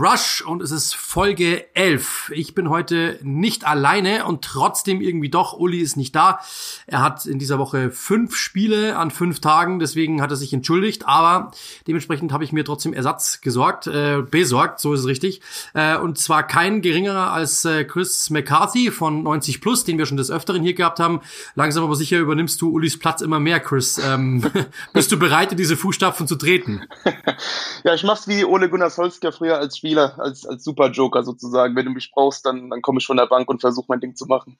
[0.00, 2.32] Rush und es ist Folge 11.
[2.34, 6.40] Ich bin heute nicht alleine und trotzdem irgendwie doch, Uli ist nicht da.
[6.86, 11.06] Er hat in dieser Woche fünf Spiele an fünf Tagen, deswegen hat er sich entschuldigt,
[11.06, 11.50] aber
[11.86, 15.42] dementsprechend habe ich mir trotzdem Ersatz gesorgt, äh, besorgt, so ist es richtig.
[15.74, 20.16] Äh, und zwar kein geringerer als äh, Chris McCarthy von 90 Plus, den wir schon
[20.16, 21.20] des Öfteren hier gehabt haben.
[21.56, 23.98] Langsam aber sicher übernimmst du Ulis Platz immer mehr, Chris.
[23.98, 24.50] Ähm,
[24.94, 26.84] bist du bereit, in diese Fußstapfen zu treten?
[27.84, 31.76] ja, ich mach's wie Ole Gunnar Solskjaer früher als Spieler, als, als Super-Joker sozusagen.
[31.76, 34.14] Wenn du mich brauchst, dann, dann komme ich von der Bank und versuche mein Ding
[34.14, 34.56] zu machen.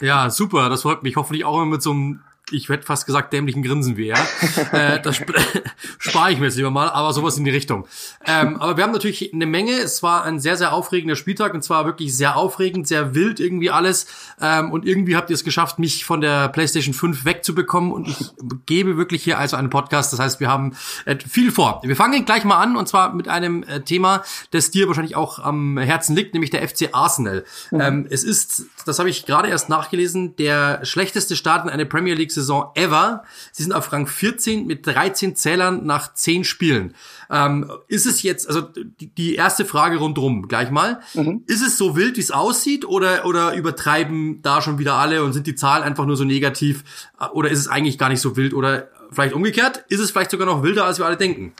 [0.00, 1.14] Ja, super, das freut mich.
[1.16, 4.18] Hoffentlich auch immer mit so einem ich hätte fast gesagt, dämlichen Grinsen wie er.
[4.72, 5.30] äh, das sp
[5.98, 7.86] spare ich mir jetzt lieber mal, aber sowas in die Richtung.
[8.26, 9.72] Ähm, aber wir haben natürlich eine Menge.
[9.72, 13.70] Es war ein sehr, sehr aufregender Spieltag und zwar wirklich sehr aufregend, sehr wild irgendwie
[13.70, 14.06] alles.
[14.40, 18.18] Ähm, und irgendwie habt ihr es geschafft, mich von der PlayStation 5 wegzubekommen und ich
[18.66, 20.12] gebe wirklich hier also einen Podcast.
[20.12, 21.80] Das heißt, wir haben äh, viel vor.
[21.84, 25.38] Wir fangen gleich mal an und zwar mit einem äh, Thema, das dir wahrscheinlich auch
[25.38, 27.44] am Herzen liegt, nämlich der FC Arsenal.
[27.70, 27.80] Mhm.
[27.80, 32.14] Ähm, es ist, das habe ich gerade erst nachgelesen, der schlechteste Start in eine Premier
[32.14, 33.24] League Saison ever.
[33.52, 36.94] Sie sind auf Rang 14 mit 13 Zählern nach 10 Spielen.
[37.30, 41.44] Ähm, ist es jetzt, also die, die erste Frage rundrum gleich mal, mhm.
[41.46, 45.32] ist es so wild, wie es aussieht oder, oder übertreiben da schon wieder alle und
[45.32, 46.84] sind die Zahlen einfach nur so negativ
[47.32, 50.46] oder ist es eigentlich gar nicht so wild oder vielleicht umgekehrt, ist es vielleicht sogar
[50.46, 51.54] noch wilder, als wir alle denken?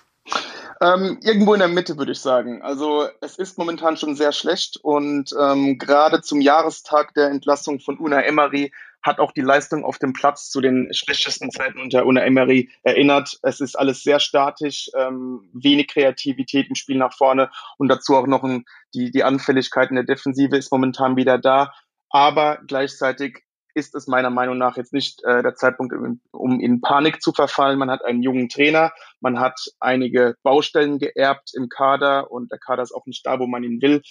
[0.81, 2.61] Ähm, irgendwo in der Mitte würde ich sagen.
[2.63, 7.99] Also es ist momentan schon sehr schlecht und ähm, gerade zum Jahrestag der Entlassung von
[7.99, 12.23] Una Emery hat auch die Leistung auf dem Platz zu den schlechtesten Zeiten unter Una
[12.23, 13.39] Emery erinnert.
[13.43, 18.27] Es ist alles sehr statisch, ähm, wenig Kreativität im Spiel nach vorne und dazu auch
[18.27, 18.65] noch ein,
[18.95, 21.73] die, die Anfälligkeit in der Defensive ist momentan wieder da.
[22.11, 23.43] Aber gleichzeitig
[23.75, 25.95] ist es meiner Meinung nach jetzt nicht äh, der Zeitpunkt,
[26.33, 27.79] um in Panik zu verfallen.
[27.79, 32.83] Man hat einen jungen Trainer, man hat einige Baustellen geerbt im Kader und der Kader
[32.83, 34.03] ist auch nicht da, wo man ihn will.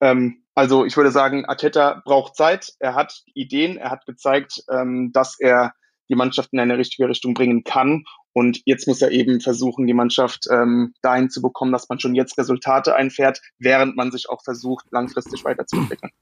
[0.00, 5.10] Ähm, also ich würde sagen, Ateta braucht Zeit, er hat Ideen, er hat gezeigt, ähm,
[5.12, 5.72] dass er
[6.08, 8.04] die Mannschaft in eine richtige Richtung bringen kann.
[8.32, 12.14] Und jetzt muss er eben versuchen, die Mannschaft ähm, dahin zu bekommen, dass man schon
[12.14, 16.12] jetzt Resultate einfährt, während man sich auch versucht, langfristig weiterzuentwickeln.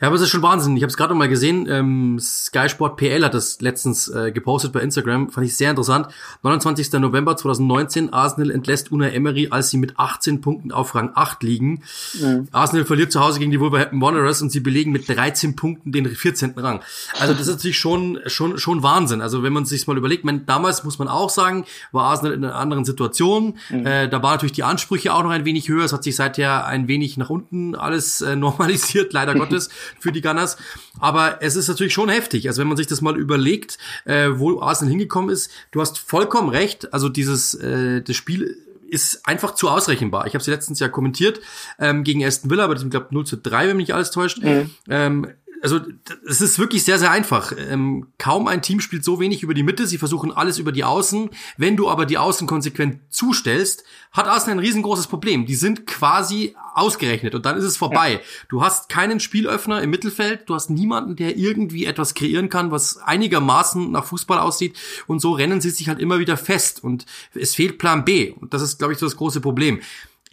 [0.00, 0.76] Ja, aber es ist schon Wahnsinn.
[0.78, 1.66] Ich habe es gerade noch mal gesehen.
[1.68, 5.28] Ähm, Sky Sport PL hat das letztens äh, gepostet bei Instagram.
[5.28, 6.08] Fand ich sehr interessant.
[6.42, 6.90] 29.
[6.92, 8.10] November 2019.
[8.10, 11.82] Arsenal entlässt Una Emery, als sie mit 18 Punkten auf Rang 8 liegen.
[12.18, 12.48] Mhm.
[12.50, 16.06] Arsenal verliert zu Hause gegen die Wolverhampton Wanderers und sie belegen mit 13 Punkten den
[16.06, 16.54] 14.
[16.56, 16.80] Rang.
[17.18, 19.20] Also das ist natürlich schon schon schon Wahnsinn.
[19.20, 22.42] Also wenn man sich mal überlegt, man, damals muss man auch sagen, war Arsenal in
[22.42, 23.58] einer anderen Situation.
[23.68, 23.84] Mhm.
[23.84, 25.84] Äh, da war natürlich die Ansprüche auch noch ein wenig höher.
[25.84, 29.68] Es hat sich seither ein wenig nach unten alles äh, normalisiert, leider Gottes
[29.98, 30.56] für die Gunners.
[30.98, 32.48] Aber es ist natürlich schon heftig.
[32.48, 36.48] Also wenn man sich das mal überlegt, äh, wo Arsenal hingekommen ist, du hast vollkommen
[36.48, 36.92] recht.
[36.92, 38.56] Also dieses äh, das Spiel
[38.90, 40.26] ist einfach zu ausrechenbar.
[40.26, 41.40] Ich habe sie letztens ja kommentiert
[41.78, 44.10] ähm, gegen Aston Villa, aber das ist, glaube 0 zu 3, wenn mich nicht alles
[44.10, 44.42] täuscht.
[44.42, 44.70] Mhm.
[44.88, 45.28] Ähm,
[45.62, 45.80] also
[46.26, 47.52] es ist wirklich sehr, sehr einfach.
[47.56, 50.84] Ähm, kaum ein Team spielt so wenig über die Mitte, sie versuchen alles über die
[50.84, 51.30] Außen.
[51.56, 55.46] Wenn du aber die Außen konsequent zustellst, hat Arsenal ein riesengroßes Problem.
[55.46, 58.14] Die sind quasi ausgerechnet und dann ist es vorbei.
[58.14, 58.20] Ja.
[58.48, 62.96] Du hast keinen Spielöffner im Mittelfeld, du hast niemanden, der irgendwie etwas kreieren kann, was
[62.98, 67.54] einigermaßen nach Fußball aussieht und so rennen sie sich halt immer wieder fest und es
[67.54, 69.80] fehlt Plan B und das ist, glaube ich, so das große Problem.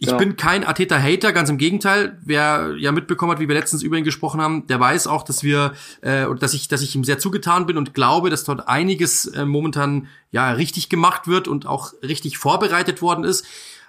[0.00, 0.18] Ich genau.
[0.18, 2.18] bin kein Ateta-Hater, ganz im Gegenteil.
[2.24, 5.42] Wer ja mitbekommen hat, wie wir letztens über ihn gesprochen haben, der weiß auch, dass
[5.42, 5.72] wir,
[6.02, 9.44] äh, dass ich, dass ich ihm sehr zugetan bin und glaube, dass dort einiges äh,
[9.44, 13.44] momentan ja richtig gemacht wird und auch richtig vorbereitet worden ist.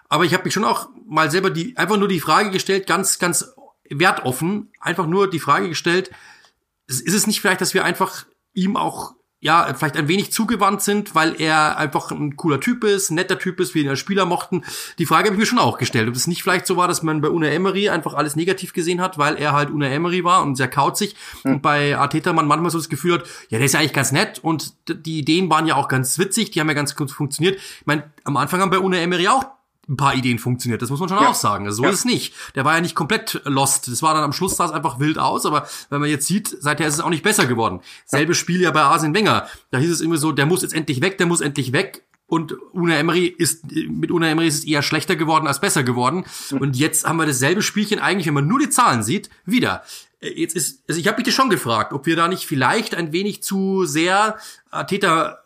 [0.07, 3.19] Aber ich habe mich schon auch mal selber die einfach nur die Frage gestellt, ganz,
[3.19, 3.53] ganz
[3.87, 6.09] wertoffen, einfach nur die Frage gestellt:
[6.87, 11.15] Ist es nicht vielleicht, dass wir einfach ihm auch ja, vielleicht ein wenig zugewandt sind,
[11.15, 14.25] weil er einfach ein cooler Typ ist, ein netter Typ ist, wie ihn als Spieler
[14.25, 14.63] mochten.
[14.97, 17.03] Die Frage habe ich mir schon auch gestellt, ob es nicht vielleicht so war, dass
[17.03, 20.43] man bei Una Emery einfach alles negativ gesehen hat, weil er halt Una Emery war
[20.43, 21.53] und sehr kauzig mhm.
[21.53, 24.11] und bei Arteta man manchmal so das Gefühl hat, ja, der ist ja eigentlich ganz
[24.11, 27.55] nett und die Ideen waren ja auch ganz witzig, die haben ja ganz gut funktioniert.
[27.55, 29.45] Ich meine, am Anfang haben bei Una Emery auch
[29.89, 30.81] ein paar Ideen funktioniert.
[30.81, 31.29] Das muss man schon ja.
[31.29, 31.65] auch sagen.
[31.65, 31.89] Also so ja.
[31.89, 32.33] ist es nicht.
[32.55, 33.87] Der war ja nicht komplett lost.
[33.87, 36.55] Das war dann am Schluss sah es einfach wild aus, aber wenn man jetzt sieht,
[36.59, 37.81] seither ist es auch nicht besser geworden.
[38.05, 39.47] Selbes Spiel ja bei Arsene Wenger.
[39.71, 42.05] Da hieß es immer so, der muss jetzt endlich weg, der muss endlich weg.
[42.27, 46.25] Und Una Emery ist, mit Una Emery ist es eher schlechter geworden als besser geworden.
[46.51, 49.83] Und jetzt haben wir dasselbe Spielchen eigentlich, wenn man nur die Zahlen sieht, wieder.
[50.21, 53.13] Jetzt ist, also ich habe mich das schon gefragt, ob wir da nicht vielleicht ein
[53.13, 54.37] wenig zu sehr
[54.87, 55.43] Täter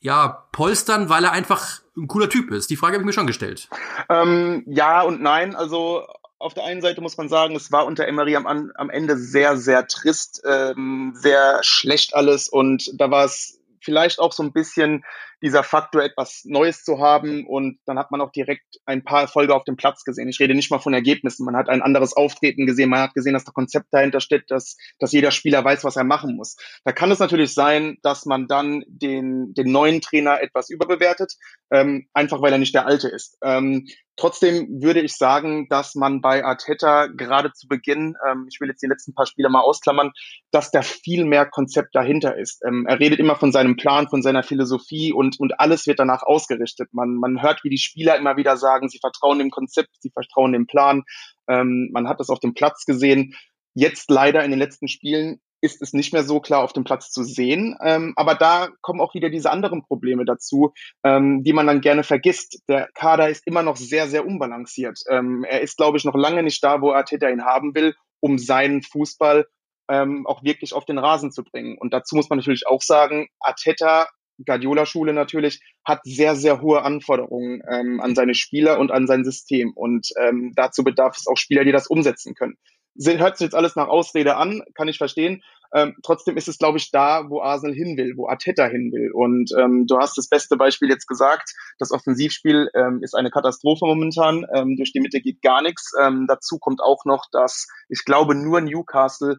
[0.00, 2.70] ja, polstern, weil er einfach ein cooler Typ ist?
[2.70, 3.68] Die Frage habe ich mir schon gestellt.
[4.08, 5.54] Ähm, ja und nein.
[5.54, 6.06] Also
[6.38, 9.58] auf der einen Seite muss man sagen, es war unter Emery am, am Ende sehr,
[9.58, 15.04] sehr trist, ähm, sehr schlecht alles und da war es vielleicht auch so ein bisschen
[15.42, 17.46] dieser Faktor, etwas Neues zu haben.
[17.46, 20.28] Und dann hat man auch direkt ein paar Erfolge auf dem Platz gesehen.
[20.28, 21.44] Ich rede nicht mal von Ergebnissen.
[21.44, 22.90] Man hat ein anderes Auftreten gesehen.
[22.90, 26.04] Man hat gesehen, dass da Konzept dahinter steht, dass, dass jeder Spieler weiß, was er
[26.04, 26.56] machen muss.
[26.84, 31.34] Da kann es natürlich sein, dass man dann den, den neuen Trainer etwas überbewertet,
[31.70, 33.38] ähm, einfach weil er nicht der alte ist.
[33.42, 33.86] Ähm,
[34.20, 38.82] Trotzdem würde ich sagen, dass man bei Arteta gerade zu Beginn, ähm, ich will jetzt
[38.82, 40.12] die letzten paar Spiele mal ausklammern,
[40.50, 42.62] dass da viel mehr Konzept dahinter ist.
[42.66, 46.22] Ähm, er redet immer von seinem Plan, von seiner Philosophie und, und alles wird danach
[46.22, 46.88] ausgerichtet.
[46.92, 50.52] Man, man hört, wie die Spieler immer wieder sagen, sie vertrauen dem Konzept, sie vertrauen
[50.52, 51.02] dem Plan.
[51.48, 53.34] Ähm, man hat das auf dem Platz gesehen.
[53.74, 57.10] Jetzt leider in den letzten Spielen ist es nicht mehr so klar auf dem Platz
[57.10, 57.76] zu sehen.
[57.82, 60.72] Ähm, aber da kommen auch wieder diese anderen Probleme dazu,
[61.04, 62.62] ähm, die man dann gerne vergisst.
[62.68, 65.00] Der Kader ist immer noch sehr, sehr unbalanciert.
[65.08, 68.38] Ähm, er ist, glaube ich, noch lange nicht da, wo Arteta ihn haben will, um
[68.38, 69.46] seinen Fußball
[69.90, 71.76] ähm, auch wirklich auf den Rasen zu bringen.
[71.78, 74.08] Und dazu muss man natürlich auch sagen, Arteta
[74.44, 79.72] Guardiola-Schule natürlich, hat sehr, sehr hohe Anforderungen ähm, an seine Spieler und an sein System.
[79.74, 82.56] Und ähm, dazu bedarf es auch Spieler, die das umsetzen können
[82.96, 85.42] hört sich jetzt alles nach Ausrede an, kann ich verstehen.
[85.72, 89.12] Ähm, trotzdem ist es, glaube ich, da, wo Arsenal hin will, wo Arteta hin will.
[89.12, 91.54] Und ähm, du hast das beste Beispiel jetzt gesagt.
[91.78, 94.44] Das Offensivspiel ähm, ist eine Katastrophe momentan.
[94.52, 95.92] Ähm, durch die Mitte geht gar nichts.
[96.02, 99.38] Ähm, dazu kommt auch noch, dass ich glaube, nur Newcastle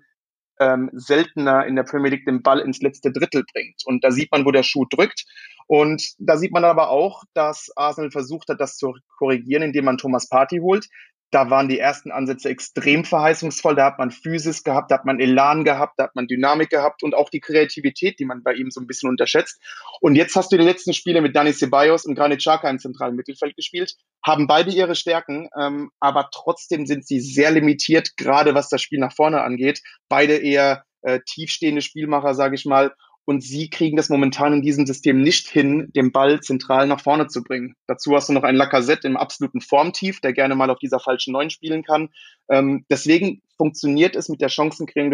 [0.62, 3.82] ähm, seltener in der Premier League den Ball ins letzte Drittel bringt.
[3.86, 5.26] Und da sieht man, wo der Schuh drückt.
[5.66, 9.98] Und da sieht man aber auch, dass Arsenal versucht hat, das zu korrigieren, indem man
[9.98, 10.88] Thomas Party holt.
[11.32, 13.76] Da waren die ersten Ansätze extrem verheißungsvoll.
[13.76, 17.04] Da hat man Physis gehabt, da hat man Elan gehabt, da hat man Dynamik gehabt
[17.04, 19.62] und auch die Kreativität, die man bei ihm so ein bisschen unterschätzt.
[20.02, 23.16] Und jetzt hast du die letzten Spiele mit Dani Ceballos und Granit Xhaka im zentralen
[23.16, 23.96] Mittelfeld gespielt,
[24.26, 29.00] haben beide ihre Stärken, ähm, aber trotzdem sind sie sehr limitiert, gerade was das Spiel
[29.00, 29.82] nach vorne angeht.
[30.10, 32.94] Beide eher äh, tiefstehende Spielmacher, sage ich mal.
[33.32, 37.28] Und sie kriegen das momentan in diesem System nicht hin, den Ball zentral nach vorne
[37.28, 37.76] zu bringen.
[37.88, 41.32] Dazu hast du noch einen Lacazette im absoluten Formtief, der gerne mal auf dieser falschen
[41.32, 42.10] Neun spielen kann.
[42.50, 44.50] Ähm, deswegen funktioniert es mit der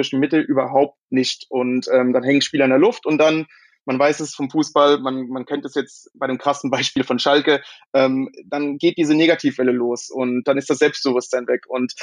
[0.10, 1.46] die Mitte überhaupt nicht.
[1.50, 3.46] Und ähm, dann hängen Spieler in der Luft und dann
[3.88, 7.18] man weiß es vom Fußball, man, man kennt es jetzt bei dem krassen Beispiel von
[7.20, 7.64] Schalke,
[7.94, 11.64] ähm, dann geht diese Negativwelle los und dann ist das Selbstbewusstsein weg.
[11.68, 11.94] Und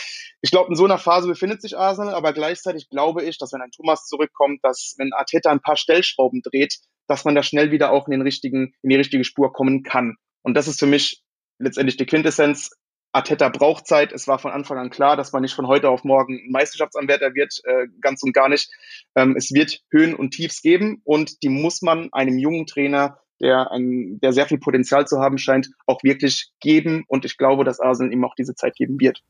[0.40, 3.60] ich glaube, in so einer Phase befindet sich Arsenal, aber gleichzeitig glaube ich, dass wenn
[3.60, 7.92] ein Thomas zurückkommt, dass wenn Arteta ein paar Stellschrauben dreht, dass man da schnell wieder
[7.92, 10.16] auch in den richtigen, in die richtige Spur kommen kann.
[10.42, 11.22] Und das ist für mich
[11.58, 12.70] letztendlich die Quintessenz.
[13.14, 14.12] Arteta braucht Zeit.
[14.12, 17.60] Es war von Anfang an klar, dass man nicht von heute auf morgen Meisterschaftsanwärter wird,
[17.64, 18.70] äh, ganz und gar nicht.
[19.14, 23.70] Ähm, es wird Höhen und Tiefs geben und die muss man einem jungen Trainer, der,
[23.70, 27.04] ein, der sehr viel Potenzial zu haben scheint, auch wirklich geben.
[27.06, 29.22] Und ich glaube, dass Arsenal ihm auch diese Zeit geben wird.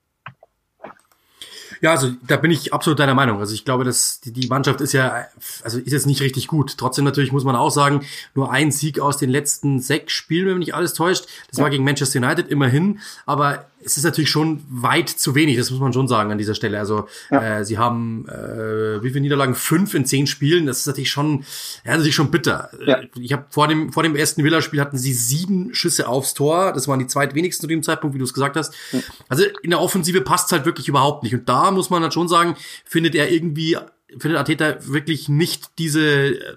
[1.80, 3.40] Ja, also da bin ich absolut deiner Meinung.
[3.40, 5.26] Also ich glaube, dass die, die Mannschaft ist ja,
[5.62, 6.76] also ist jetzt nicht richtig gut.
[6.78, 10.58] Trotzdem natürlich muss man auch sagen, nur ein Sieg aus den letzten sechs Spielen, wenn
[10.58, 11.26] mich nicht alles täuscht.
[11.48, 11.64] Das ja.
[11.64, 13.00] war gegen Manchester United immerhin.
[13.26, 16.54] Aber es ist natürlich schon weit zu wenig, das muss man schon sagen an dieser
[16.54, 16.78] Stelle.
[16.78, 17.58] Also ja.
[17.58, 19.54] äh, sie haben äh, wie viele Niederlagen?
[19.54, 20.66] Fünf in zehn Spielen.
[20.66, 21.44] Das ist natürlich schon,
[21.84, 22.70] ja, natürlich schon bitter.
[22.84, 23.00] Ja.
[23.18, 26.72] Ich habe vor dem vor dem ersten Villa-Spiel hatten sie sieben Schüsse aufs Tor.
[26.72, 28.74] Das waren die zweitwenigsten zu dem Zeitpunkt, wie du es gesagt hast.
[28.92, 29.00] Ja.
[29.28, 31.34] Also in der Offensive passt halt wirklich überhaupt nicht.
[31.34, 33.76] Und da muss man halt schon sagen, findet er irgendwie
[34.18, 36.56] findet Arteta wirklich nicht diese äh,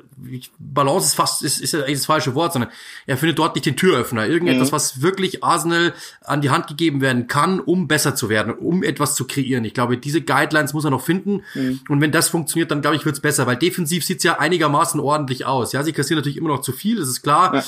[0.59, 2.71] Balance ist fast ist, ist ja eigentlich das falsche Wort, sondern
[3.05, 4.75] er findet dort nicht den Türöffner, irgendetwas, mhm.
[4.75, 9.15] was wirklich Arsenal an die Hand gegeben werden kann, um besser zu werden, um etwas
[9.15, 9.65] zu kreieren.
[9.65, 11.79] Ich glaube, diese Guidelines muss er noch finden mhm.
[11.89, 15.45] und wenn das funktioniert, dann glaube ich, wird's besser, weil defensiv sieht's ja einigermaßen ordentlich
[15.45, 15.73] aus.
[15.73, 17.55] Ja, sie kassieren natürlich immer noch zu viel, das ist klar.
[17.55, 17.63] Ja.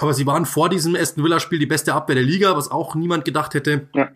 [0.00, 2.94] Aber sie waren vor diesem Aston Villa Spiel die beste Abwehr der Liga, was auch
[2.94, 3.88] niemand gedacht hätte.
[3.94, 4.10] Ja.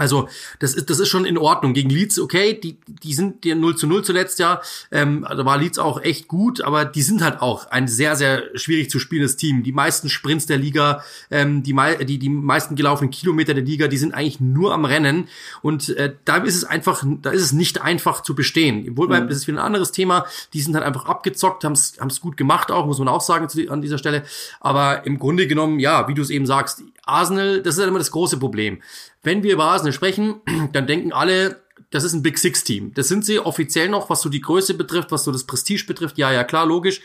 [0.00, 0.30] Also,
[0.60, 1.74] das ist, das ist schon in Ordnung.
[1.74, 4.62] Gegen Leeds, okay, die, die sind ja 0 zu 0 zuletzt, ja.
[4.90, 8.44] Ähm, da war Leeds auch echt gut, aber die sind halt auch ein sehr, sehr
[8.54, 9.62] schwierig zu spielendes Team.
[9.62, 11.76] Die meisten Sprints der Liga, ähm, die,
[12.06, 15.28] die, die meisten gelaufenen Kilometer der Liga, die sind eigentlich nur am Rennen.
[15.60, 18.96] Und äh, da ist es einfach, da ist es nicht einfach zu bestehen.
[18.96, 19.28] Wohlbeim, mhm.
[19.28, 20.24] das ist wieder ein anderes Thema.
[20.54, 23.82] Die sind halt einfach abgezockt, haben es gut gemacht auch, muss man auch sagen an
[23.82, 24.22] dieser Stelle.
[24.60, 27.98] Aber im Grunde genommen, ja, wie du es eben sagst, Arsenal, das ist halt immer
[27.98, 28.82] das große Problem.
[29.22, 30.40] Wenn wir über Arsenal sprechen,
[30.72, 32.92] dann denken alle, das ist ein Big Six Team.
[32.94, 36.18] Das sind sie offiziell noch, was so die Größe betrifft, was so das Prestige betrifft.
[36.18, 37.00] Ja, ja, klar, logisch.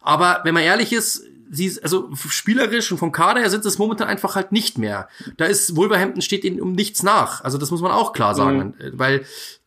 [0.00, 4.08] Aber wenn man ehrlich ist, sie, also spielerisch und vom Kader her sind es momentan
[4.08, 5.08] einfach halt nicht mehr.
[5.36, 7.44] Da ist Wolverhampton steht ihnen um nichts nach.
[7.44, 8.92] Also das muss man auch klar sagen, mhm.
[8.94, 9.26] weil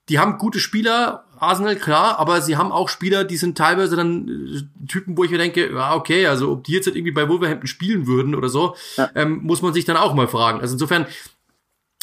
[0.09, 4.27] die haben gute Spieler, Arsenal klar, aber sie haben auch Spieler, die sind teilweise dann
[4.27, 7.29] äh, Typen, wo ich mir denke, ja okay, also ob die jetzt halt irgendwie bei
[7.29, 9.09] Wolverhampton spielen würden oder so, ja.
[9.15, 10.61] ähm, muss man sich dann auch mal fragen.
[10.61, 11.05] Also insofern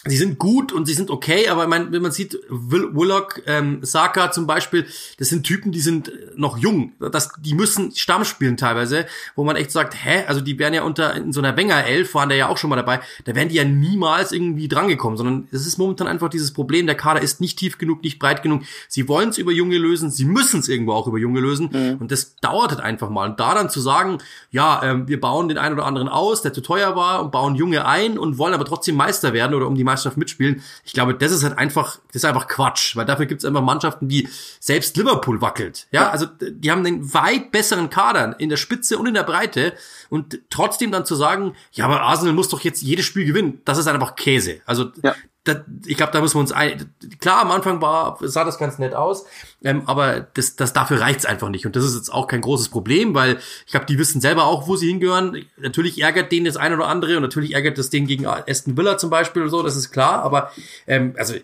[0.07, 3.80] sie sind gut und sie sind okay, aber mein, wenn man sieht, Will, Willock, ähm,
[3.83, 4.87] Saka zum Beispiel,
[5.19, 6.92] das sind Typen, die sind noch jung.
[7.12, 10.85] Das, die müssen Stamm spielen teilweise, wo man echt sagt, hä, also die wären ja
[10.85, 13.50] unter in so einer Wenger 11, waren da ja auch schon mal dabei, da wären
[13.50, 17.42] die ja niemals irgendwie drangekommen, sondern es ist momentan einfach dieses Problem, der Kader ist
[17.42, 18.62] nicht tief genug, nicht breit genug.
[18.88, 21.97] Sie wollen es über Junge lösen, sie müssen es irgendwo auch über Junge lösen mhm.
[22.00, 23.28] und das dauert halt einfach mal.
[23.28, 24.16] Und da dann zu sagen,
[24.50, 27.54] ja, ähm, wir bauen den einen oder anderen aus, der zu teuer war und bauen
[27.54, 30.62] Junge ein und wollen aber trotzdem Meister werden oder um die Meisterschaft mitspielen.
[30.85, 33.62] Ich glaube, das ist halt einfach, das ist einfach Quatsch, weil dafür gibt es einfach
[33.62, 34.28] Mannschaften, die
[34.59, 35.87] selbst Liverpool wackelt.
[35.90, 39.25] Ja, ja, also die haben den weit besseren Kader in der Spitze und in der
[39.25, 39.73] Breite
[40.09, 43.78] und trotzdem dann zu sagen, ja, aber Arsenal muss doch jetzt jedes Spiel gewinnen, das
[43.78, 44.61] ist einfach Käse.
[44.66, 45.14] Also ja
[45.54, 48.78] das, ich glaube, da müssen wir uns ein, klar, am Anfang war, sah das ganz
[48.78, 49.26] nett aus,
[49.62, 51.66] ähm, aber das, das dafür reicht's einfach nicht.
[51.66, 54.66] Und das ist jetzt auch kein großes Problem, weil ich glaube, die wissen selber auch,
[54.66, 55.45] wo sie hingehören.
[55.57, 58.99] Natürlich ärgert denen das eine oder andere und natürlich ärgert das den gegen Aston Villa
[58.99, 60.50] zum Beispiel oder so, das ist klar, aber
[60.87, 61.35] ähm, also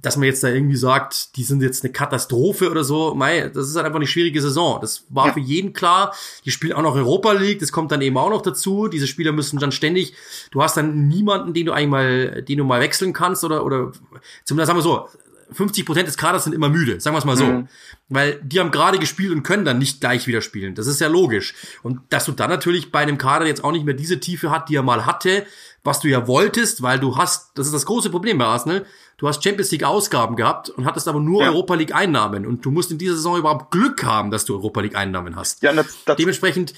[0.00, 3.68] dass man jetzt da irgendwie sagt, die sind jetzt eine Katastrophe oder so, mei, das
[3.68, 4.78] ist halt einfach eine schwierige Saison.
[4.80, 5.32] Das war ja.
[5.32, 6.14] für jeden klar.
[6.44, 8.88] Die spielen auch noch Europa League, das kommt dann eben auch noch dazu.
[8.88, 10.14] Diese Spieler müssen dann ständig,
[10.50, 13.92] du hast dann niemanden, den du eigentlich mal, den du mal wechseln kannst oder, oder,
[14.44, 15.08] zumindest sagen wir so,
[15.50, 17.46] 50 Prozent des Kaders sind immer müde, sagen wir es mal so.
[17.46, 17.68] Mhm.
[18.08, 20.74] Weil die haben gerade gespielt und können dann nicht gleich wieder spielen.
[20.74, 21.54] Das ist ja logisch.
[21.82, 24.68] Und dass du dann natürlich bei einem Kader jetzt auch nicht mehr diese Tiefe hat,
[24.68, 25.46] die er mal hatte,
[25.84, 28.84] was du ja wolltest, weil du hast, das ist das große Problem bei Arsenal,
[29.18, 31.50] Du hast Champions League Ausgaben gehabt und hattest aber nur ja.
[31.50, 34.80] Europa League Einnahmen und du musst in dieser Saison überhaupt Glück haben, dass du Europa
[34.80, 35.62] League Einnahmen hast.
[35.62, 36.72] Ja, das, das Dementsprechend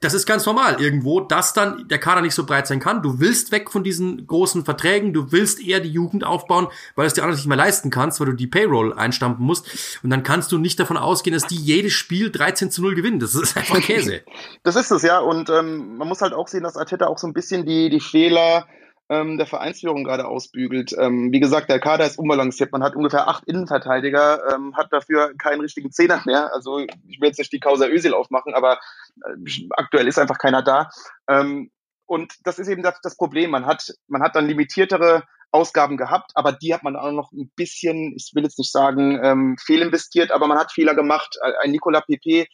[0.00, 3.02] das ist ganz normal irgendwo, dass dann der Kader nicht so breit sein kann.
[3.02, 7.06] Du willst weg von diesen großen Verträgen, du willst eher die Jugend aufbauen, weil du
[7.08, 9.66] es dir anders nicht mehr leisten kannst, weil du die Payroll einstampfen musst.
[10.04, 13.18] Und dann kannst du nicht davon ausgehen, dass die jedes Spiel 13 zu 0 gewinnen.
[13.18, 14.22] Das ist einfach Käse.
[14.62, 15.18] Das ist es, ja.
[15.18, 18.00] Und ähm, man muss halt auch sehen, dass Arteta auch so ein bisschen die, die
[18.00, 18.68] Fehler
[19.08, 20.94] ähm, der Vereinsführung gerade ausbügelt.
[20.98, 22.72] Ähm, wie gesagt, der Kader ist unbalanciert.
[22.72, 26.52] Man hat ungefähr acht Innenverteidiger, ähm, hat dafür keinen richtigen Zehner mehr.
[26.52, 28.78] Also ich will jetzt nicht die Causa Özil aufmachen, aber
[29.24, 30.90] äh, aktuell ist einfach keiner da.
[31.28, 31.70] Ähm,
[32.06, 33.50] und das ist eben das, das Problem.
[33.50, 37.50] Man hat, man hat dann limitiertere Ausgaben gehabt, aber die hat man auch noch ein
[37.56, 41.36] bisschen, ich will jetzt nicht sagen, ähm, fehlinvestiert, aber man hat Fehler gemacht.
[41.62, 42.46] Ein Nicola Pepe,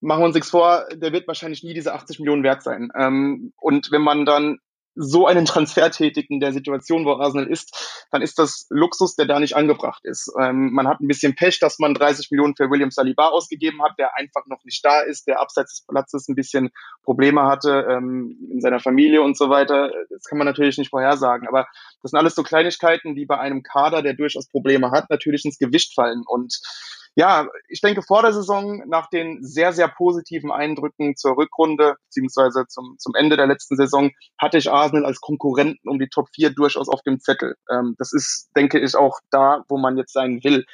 [0.00, 2.90] machen wir uns nichts vor, der wird wahrscheinlich nie diese 80 Millionen wert sein.
[2.96, 4.58] Ähm, und wenn man dann
[4.94, 9.26] so einen Transfer tätigt in der Situation, wo Arsenal ist, dann ist das Luxus, der
[9.26, 10.32] da nicht angebracht ist.
[10.38, 13.92] Ähm, man hat ein bisschen Pech, dass man 30 Millionen für William Saliba ausgegeben hat,
[13.98, 16.70] der einfach noch nicht da ist, der abseits des Platzes ein bisschen
[17.04, 19.92] Probleme hatte ähm, in seiner Familie und so weiter.
[20.10, 21.66] Das kann man natürlich nicht vorhersagen, aber
[22.02, 25.58] das sind alles so Kleinigkeiten, die bei einem Kader, der durchaus Probleme hat, natürlich ins
[25.58, 26.60] Gewicht fallen und
[27.20, 32.64] ja, ich denke, vor der Saison, nach den sehr, sehr positiven Eindrücken zur Rückrunde, beziehungsweise
[32.66, 36.48] zum, zum Ende der letzten Saison, hatte ich Arsenal als Konkurrenten um die Top 4
[36.54, 37.56] durchaus auf dem Zettel.
[37.70, 40.64] Ähm, das ist, denke ich, auch da, wo man jetzt sein will.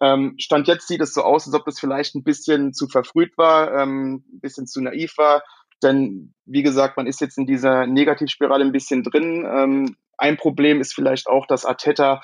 [0.00, 3.38] Ähm, Stand jetzt sieht es so aus, als ob das vielleicht ein bisschen zu verfrüht
[3.38, 5.44] war, ähm, ein bisschen zu naiv war.
[5.84, 9.46] Denn, wie gesagt, man ist jetzt in dieser Negativspirale ein bisschen drin.
[9.48, 12.22] Ähm, ein Problem ist vielleicht auch, dass Arteta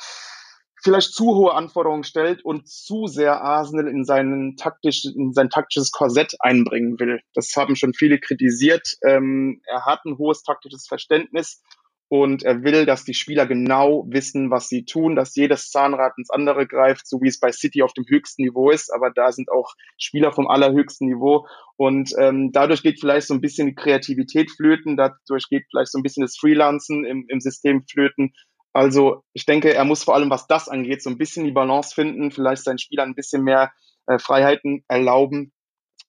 [0.82, 5.90] vielleicht zu hohe Anforderungen stellt und zu sehr Arsenal in, seinen taktisch, in sein taktisches
[5.90, 7.20] Korsett einbringen will.
[7.34, 8.96] Das haben schon viele kritisiert.
[9.06, 11.62] Ähm, er hat ein hohes taktisches Verständnis
[12.10, 16.30] und er will, dass die Spieler genau wissen, was sie tun, dass jedes Zahnrad ins
[16.30, 18.90] andere greift, so wie es bei City auf dem höchsten Niveau ist.
[18.90, 23.42] Aber da sind auch Spieler vom allerhöchsten Niveau und ähm, dadurch geht vielleicht so ein
[23.42, 27.84] bisschen die Kreativität flöten, dadurch geht vielleicht so ein bisschen das Freelancen im, im System
[27.86, 28.32] flöten.
[28.78, 31.92] Also ich denke, er muss vor allem, was das angeht, so ein bisschen die Balance
[31.92, 33.72] finden, vielleicht seinen Spielern ein bisschen mehr
[34.06, 35.50] äh, Freiheiten erlauben,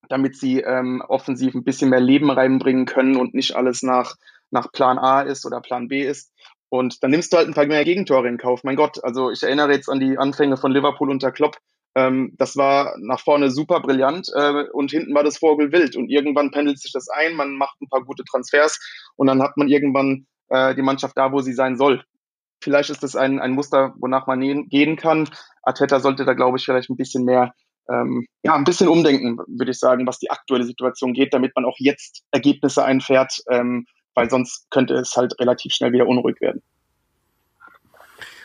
[0.07, 4.13] damit sie ähm, offensiv ein bisschen mehr Leben reinbringen können und nicht alles nach,
[4.51, 6.31] nach Plan A ist oder Plan B ist.
[6.69, 8.63] Und dann nimmst du halt ein paar mehr Gegentore in Kauf.
[8.63, 11.57] Mein Gott, also ich erinnere jetzt an die Anfänge von Liverpool unter Klopp.
[11.95, 15.95] Ähm, das war nach vorne super brillant äh, und hinten war das Vogel wild.
[15.95, 18.79] Und irgendwann pendelt sich das ein, man macht ein paar gute Transfers
[19.15, 22.03] und dann hat man irgendwann äh, die Mannschaft da, wo sie sein soll.
[22.61, 25.29] Vielleicht ist das ein, ein Muster, wonach man gehen kann.
[25.63, 27.53] Arteta sollte da, glaube ich, vielleicht ein bisschen mehr,
[27.89, 31.65] ähm, ja, ein bisschen umdenken, würde ich sagen, was die aktuelle Situation geht, damit man
[31.65, 36.61] auch jetzt Ergebnisse einfährt, ähm, weil sonst könnte es halt relativ schnell wieder unruhig werden.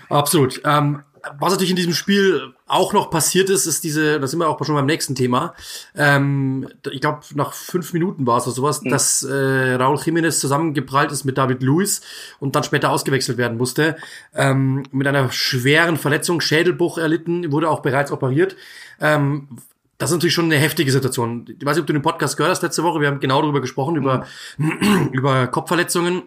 [0.09, 0.61] Absolut.
[0.65, 1.03] Ähm,
[1.39, 4.63] was natürlich in diesem Spiel auch noch passiert ist, ist diese, da sind wir auch
[4.65, 5.55] schon beim nächsten Thema.
[5.97, 8.91] Ähm, ich glaube, nach fünf Minuten war es oder sowas, mhm.
[8.91, 12.03] dass äh, Raúl Jiménez zusammengeprallt ist mit David Luiz
[12.41, 13.97] und dann später ausgewechselt werden musste.
[14.35, 18.57] Ähm, mit einer schweren Verletzung, Schädelbruch erlitten, wurde auch bereits operiert.
[19.01, 19.49] Ähm,
[19.99, 21.47] das ist natürlich schon eine heftige Situation.
[21.49, 23.01] Ich weiß nicht, ob du den Podcast gehört hast letzte Woche.
[23.01, 24.01] Wir haben genau darüber gesprochen, mhm.
[24.01, 24.27] über,
[25.13, 26.25] über Kopfverletzungen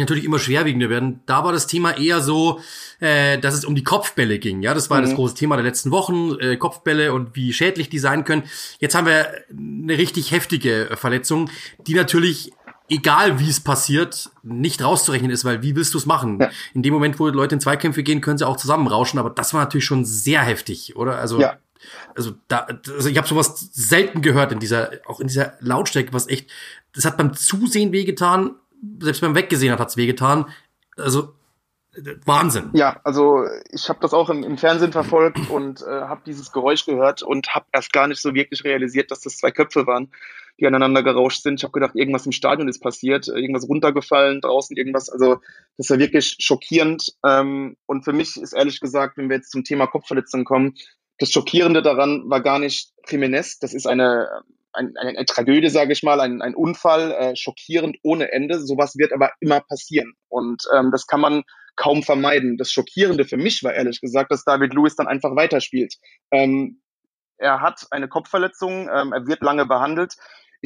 [0.00, 1.20] natürlich immer schwerwiegender werden.
[1.26, 2.60] Da war das Thema eher so,
[3.00, 4.62] äh, dass es um die Kopfbälle ging.
[4.62, 5.04] Ja, das war mhm.
[5.04, 8.44] das große Thema der letzten Wochen, äh, Kopfbälle und wie schädlich die sein können.
[8.78, 11.50] Jetzt haben wir eine richtig heftige Verletzung,
[11.86, 12.52] die natürlich
[12.88, 16.38] egal wie es passiert, nicht rauszurechnen ist, weil wie willst du es machen?
[16.40, 16.50] Ja.
[16.74, 19.60] In dem Moment, wo Leute in Zweikämpfe gehen, können sie auch zusammenrauschen, aber das war
[19.60, 21.18] natürlich schon sehr heftig, oder?
[21.18, 21.58] Also, ja.
[22.14, 26.28] also da, also ich habe sowas selten gehört in dieser, auch in dieser Lautstärke, was
[26.28, 26.50] echt,
[26.94, 28.52] das hat beim Zusehen wehgetan,
[29.00, 30.46] selbst beim Weggesehen hat hat's wehgetan.
[30.96, 31.34] Also
[32.24, 32.70] Wahnsinn.
[32.74, 36.84] Ja, also ich habe das auch im, im, Fernsehen verfolgt und äh, habe dieses Geräusch
[36.84, 40.12] gehört und habe erst gar nicht so wirklich realisiert, dass das zwei Köpfe waren,
[40.60, 41.60] die aneinander gerauscht sind.
[41.60, 45.08] Ich habe gedacht, irgendwas im Stadion ist passiert, irgendwas runtergefallen draußen, irgendwas.
[45.08, 45.40] Also
[45.76, 47.14] das war wirklich schockierend.
[47.24, 50.74] Ähm, und für mich ist ehrlich gesagt, wenn wir jetzt zum Thema Kopfverletzung kommen,
[51.18, 53.56] das Schockierende daran war gar nicht Jiménez.
[53.60, 54.42] Das ist eine
[54.76, 58.60] ein, eine, Tragödie, sage ich mal, ein, ein Unfall, äh, schockierend ohne Ende.
[58.60, 60.14] Sowas wird aber immer passieren.
[60.28, 61.42] Und ähm, das kann man
[61.76, 62.56] kaum vermeiden.
[62.56, 65.94] Das Schockierende für mich war ehrlich gesagt, dass David Lewis dann einfach weiterspielt.
[66.30, 66.80] Ähm,
[67.38, 70.14] er hat eine Kopfverletzung, ähm, er wird lange behandelt.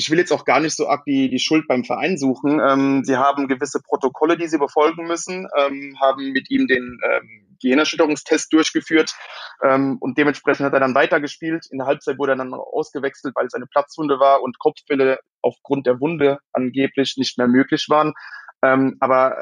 [0.00, 2.58] Ich will jetzt auch gar nicht so arg die, die Schuld beim Verein suchen.
[2.58, 7.56] Ähm, sie haben gewisse Protokolle, die sie befolgen müssen, ähm, haben mit ihm den ähm,
[7.60, 9.14] Gehirnerschütterungstest durchgeführt
[9.62, 11.66] ähm, und dementsprechend hat er dann weitergespielt.
[11.70, 15.86] In der Halbzeit wurde er dann ausgewechselt, weil es eine Platzwunde war und Kopfwille aufgrund
[15.86, 18.14] der Wunde angeblich nicht mehr möglich waren.
[18.62, 19.36] Ähm, aber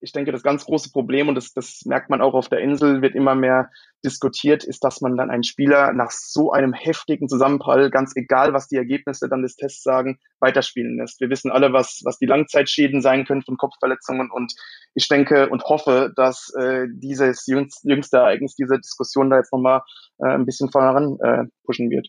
[0.00, 3.02] ich denke, das ganz große Problem, und das, das merkt man auch auf der Insel,
[3.02, 3.70] wird immer mehr
[4.04, 8.68] diskutiert, ist, dass man dann einen Spieler nach so einem heftigen Zusammenprall, ganz egal, was
[8.68, 11.20] die Ergebnisse dann des Tests sagen, weiterspielen lässt.
[11.20, 14.30] Wir wissen alle, was, was die Langzeitschäden sein können von Kopfverletzungen.
[14.30, 14.54] Und
[14.94, 19.82] ich denke und hoffe, dass äh, dieses jüngst, jüngste Ereignis, diese Diskussion da jetzt nochmal
[20.18, 22.08] äh, ein bisschen voran äh, pushen wird.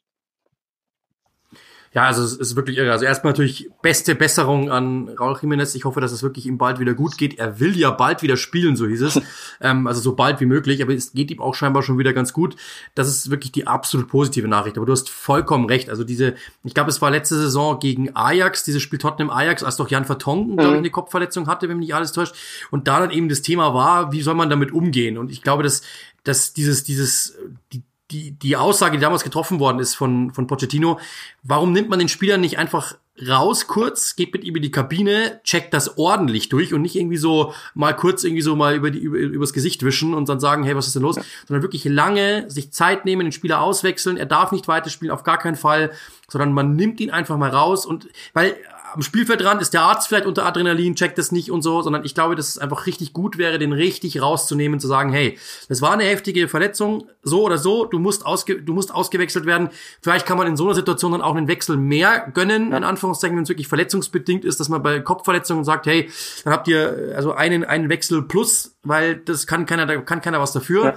[1.93, 2.91] Ja, also es ist wirklich irre.
[2.93, 5.75] Also erstmal natürlich beste Besserung an Raul Jiménez.
[5.75, 7.37] Ich hoffe, dass es wirklich ihm bald wieder gut geht.
[7.37, 9.21] Er will ja bald wieder spielen, so hieß es.
[9.61, 12.31] ähm, also so bald wie möglich, aber es geht ihm auch scheinbar schon wieder ganz
[12.31, 12.55] gut.
[12.95, 14.77] Das ist wirklich die absolut positive Nachricht.
[14.77, 15.89] Aber du hast vollkommen recht.
[15.89, 19.75] Also diese, ich glaube, es war letzte Saison gegen Ajax, dieses Spiel Tottenham Ajax, als
[19.75, 20.57] doch Jan Vertongen, mhm.
[20.57, 22.35] glaube ich, eine Kopfverletzung hatte, wenn mich nicht alles täuscht.
[22.71, 25.17] Und da dann eben das Thema war, wie soll man damit umgehen?
[25.17, 25.81] Und ich glaube, dass,
[26.23, 27.37] dass dieses, dieses,
[27.73, 30.99] die, die, die Aussage, die damals getroffen worden ist von, von Pochettino,
[31.43, 32.95] warum nimmt man den Spieler nicht einfach
[33.27, 37.17] raus kurz, geht mit ihm in die Kabine, checkt das ordentlich durch und nicht irgendwie
[37.17, 40.63] so mal kurz irgendwie so mal über die, über, übers Gesicht wischen und dann sagen,
[40.63, 41.19] hey, was ist denn los?
[41.47, 45.37] Sondern wirklich lange sich Zeit nehmen, den Spieler auswechseln, er darf nicht weiterspielen, auf gar
[45.37, 45.91] keinen Fall,
[46.29, 48.55] sondern man nimmt ihn einfach mal raus und, weil
[48.93, 52.13] am Spielfeldrand ist der Arzt vielleicht unter Adrenalin, checkt das nicht und so, sondern ich
[52.13, 55.37] glaube, dass es einfach richtig gut wäre, den richtig rauszunehmen, zu sagen, hey,
[55.69, 59.69] das war eine heftige Verletzung, so oder so, du musst, ausge du musst ausgewechselt werden.
[60.01, 63.35] Vielleicht kann man in so einer Situation dann auch einen Wechsel mehr gönnen, in Anführungszeichen,
[63.37, 66.09] wenn es wirklich verletzungsbedingt ist, dass man bei Kopfverletzungen sagt, hey,
[66.43, 70.39] dann habt ihr also einen, einen Wechsel plus, weil das kann keiner, da kann keiner
[70.39, 70.85] was dafür.
[70.85, 70.95] Ja.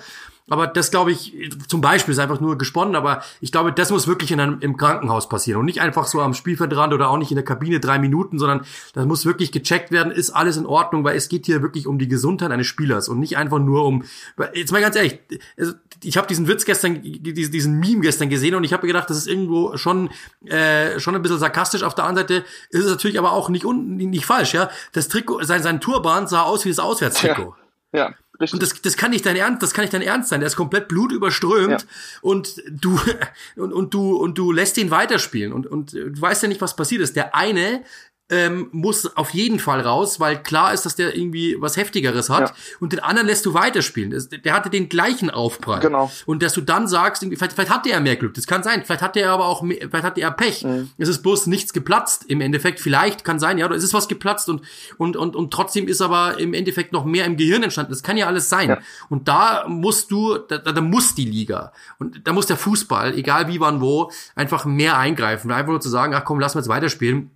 [0.51, 1.35] Aber das glaube ich,
[1.69, 4.77] zum Beispiel ist einfach nur gesponnen, aber ich glaube, das muss wirklich in einem, im
[4.77, 7.99] Krankenhaus passieren und nicht einfach so am Spielfeldrand oder auch nicht in der Kabine drei
[7.99, 11.63] Minuten, sondern das muss wirklich gecheckt werden, ist alles in Ordnung, weil es geht hier
[11.63, 14.05] wirklich um die Gesundheit eines Spielers und nicht einfach nur um,
[14.53, 15.19] jetzt mal ganz ehrlich,
[15.59, 19.17] also ich habe diesen Witz gestern, diesen Meme gestern gesehen und ich habe gedacht, das
[19.17, 20.11] ist irgendwo schon,
[20.45, 21.83] äh, schon ein bisschen sarkastisch.
[21.83, 24.69] Auf der anderen Seite ist es natürlich aber auch nicht, un, nicht falsch, ja.
[24.93, 27.55] Das Trikot, sein, sein Turban sah aus wie das Auswärtstrikot.
[27.93, 28.09] Ja.
[28.11, 28.15] ja.
[28.41, 28.55] Richtig.
[28.55, 30.41] Und das, das kann nicht dein Ernst, das kann nicht dein Ernst sein.
[30.41, 31.89] Der ist komplett blutüberströmt ja.
[32.21, 32.99] und du
[33.57, 36.75] und, und du und du lässt ihn weiterspielen und und du weißt ja nicht, was
[36.75, 37.15] passiert ist.
[37.17, 37.85] Der eine
[38.31, 42.51] ähm, muss auf jeden Fall raus, weil klar ist, dass der irgendwie was Heftigeres hat.
[42.51, 42.55] Ja.
[42.81, 44.17] Und den anderen lässt du weiterspielen.
[44.45, 45.81] Der hatte den gleichen Aufprall.
[45.81, 46.11] Genau.
[46.25, 48.33] Und dass du dann sagst, vielleicht, vielleicht hat der mehr Glück.
[48.33, 48.83] Das kann sein.
[48.85, 50.65] Vielleicht hat der aber auch, mehr, vielleicht hat der Pech.
[50.65, 50.91] Mhm.
[50.97, 52.81] Es ist bloß nichts geplatzt im Endeffekt.
[52.81, 54.63] Vielleicht kann sein, ja, oder es ist was geplatzt und,
[54.97, 57.93] und, und, und trotzdem ist aber im Endeffekt noch mehr im Gehirn entstanden.
[57.93, 58.71] Das kann ja alles sein.
[58.71, 58.79] Ja.
[59.11, 63.49] Und da musst du, da, da muss die Liga und da muss der Fußball, egal
[63.49, 65.53] wie, wann, wo, einfach mehr eingreifen.
[65.53, 67.34] Einfach nur zu sagen, ach komm, lass mal jetzt weiterspielen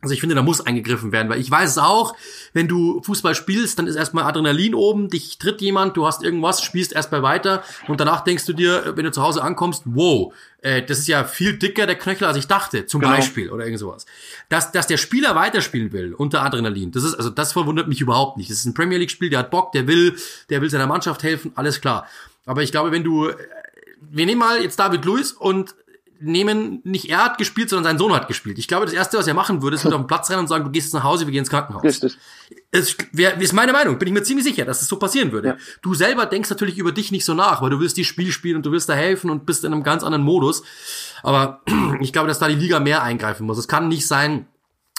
[0.00, 2.14] also ich finde, da muss eingegriffen werden, weil ich weiß es auch,
[2.52, 6.62] wenn du Fußball spielst, dann ist erstmal Adrenalin oben, dich tritt jemand, du hast irgendwas,
[6.62, 10.32] spielst erstmal weiter und danach denkst du dir, wenn du zu Hause ankommst, wow,
[10.62, 13.14] äh, das ist ja viel dicker der Knöchel, als ich dachte, zum genau.
[13.14, 14.06] Beispiel oder irgend sowas.
[14.48, 18.36] Dass, dass der Spieler weiterspielen will unter Adrenalin, das ist, also das verwundert mich überhaupt
[18.36, 18.50] nicht.
[18.50, 20.16] Das ist ein Premier League-Spiel, der hat Bock, der will,
[20.48, 22.06] der will seiner Mannschaft helfen, alles klar.
[22.46, 23.36] Aber ich glaube, wenn du, äh,
[24.00, 25.74] wir nehmen mal jetzt David Luiz und
[26.20, 28.58] nehmen, nicht er hat gespielt, sondern sein Sohn hat gespielt.
[28.58, 30.48] Ich glaube, das Erste, was er machen würde, ist mit auf den Platz rennen und
[30.48, 31.82] sagen, du gehst jetzt nach Hause, wir gehen ins Krankenhaus.
[31.82, 32.18] Richtig.
[32.70, 35.48] Es wär, ist meine Meinung, bin ich mir ziemlich sicher, dass es so passieren würde.
[35.48, 35.56] Ja.
[35.82, 38.56] Du selber denkst natürlich über dich nicht so nach, weil du willst die Spiel spielen
[38.56, 40.62] und du willst da helfen und bist in einem ganz anderen Modus.
[41.22, 41.62] Aber
[42.00, 43.58] ich glaube, dass da die Liga mehr eingreifen muss.
[43.58, 44.46] Es kann nicht sein,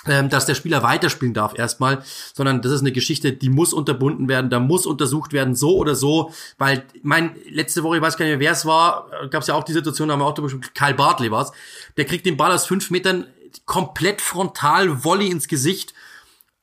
[0.08, 4.30] ähm, dass der Spieler weiterspielen darf erstmal, sondern das ist eine Geschichte, die muss unterbunden
[4.30, 8.26] werden, da muss untersucht werden, so oder so, weil mein letzte Woche, ich weiß gar
[8.26, 10.34] nicht mehr, wer es war, gab es ja auch die Situation, da haben wir auch
[10.34, 11.52] darüber Karl Bartley war's,
[11.98, 13.28] der kriegt den Ball aus fünf Metern
[13.66, 15.94] komplett frontal Volley ins Gesicht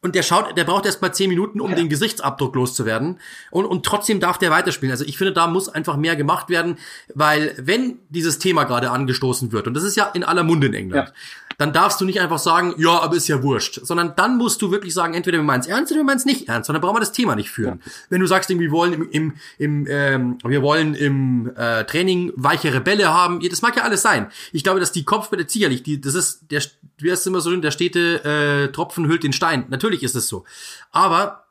[0.01, 1.77] und der schaut, der braucht erst mal zehn Minuten, um ja.
[1.77, 3.19] den Gesichtsabdruck loszuwerden.
[3.51, 4.93] Und, und trotzdem darf der weiterspielen.
[4.93, 6.79] Also ich finde, da muss einfach mehr gemacht werden,
[7.15, 10.75] weil wenn dieses Thema gerade angestoßen wird, und das ist ja in aller Munde in
[10.75, 11.15] England, ja
[11.59, 14.71] dann darfst du nicht einfach sagen, ja, aber ist ja wurscht, sondern dann musst du
[14.71, 16.97] wirklich sagen, entweder wir meinen es ernst oder wir meinen es nicht ernst, sondern brauchen
[16.97, 17.81] wir das Thema nicht führen.
[17.85, 17.93] Ja.
[18.11, 22.81] Wenn du sagst, wir wollen im, im, im ähm, wir wollen im äh, Training weichere
[22.81, 24.29] Bälle haben, das mag ja alles sein.
[24.53, 26.63] Ich glaube, dass die Kopfbälle sicherlich, die, das ist der,
[26.99, 29.67] wie heißt es immer so, der stete äh, Tropfen hüllt den Stein.
[29.69, 30.45] Natürlich ist es so,
[30.93, 31.46] aber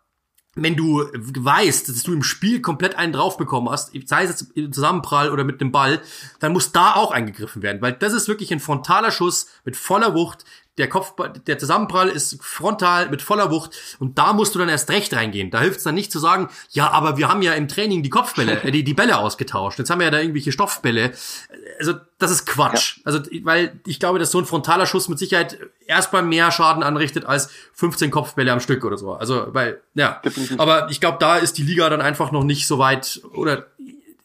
[0.55, 4.51] wenn du weißt, dass du im Spiel komplett einen drauf bekommen hast, sei es jetzt
[4.55, 6.01] im Zusammenprall oder mit dem Ball,
[6.39, 10.13] dann muss da auch eingegriffen werden, weil das ist wirklich ein frontaler Schuss mit voller
[10.13, 10.45] Wucht,
[10.77, 11.13] der Kopf,
[11.47, 15.49] der Zusammenprall ist frontal mit voller Wucht und da musst du dann erst recht reingehen.
[15.49, 18.09] Da hilft es dann nicht zu sagen, ja, aber wir haben ja im Training die
[18.09, 19.79] Kopfbälle, äh, die, die Bälle ausgetauscht.
[19.79, 21.13] Jetzt haben wir ja da irgendwelche Stoffbälle.
[21.79, 22.97] Also das ist Quatsch.
[22.97, 23.03] Ja.
[23.05, 25.57] Also weil ich glaube, dass so ein frontaler Schuss mit Sicherheit
[25.87, 29.13] erstmal mehr Schaden anrichtet als 15 Kopfbälle am Stück oder so.
[29.13, 30.21] Also weil ja,
[30.57, 33.67] aber ich glaube, da ist die Liga dann einfach noch nicht so weit oder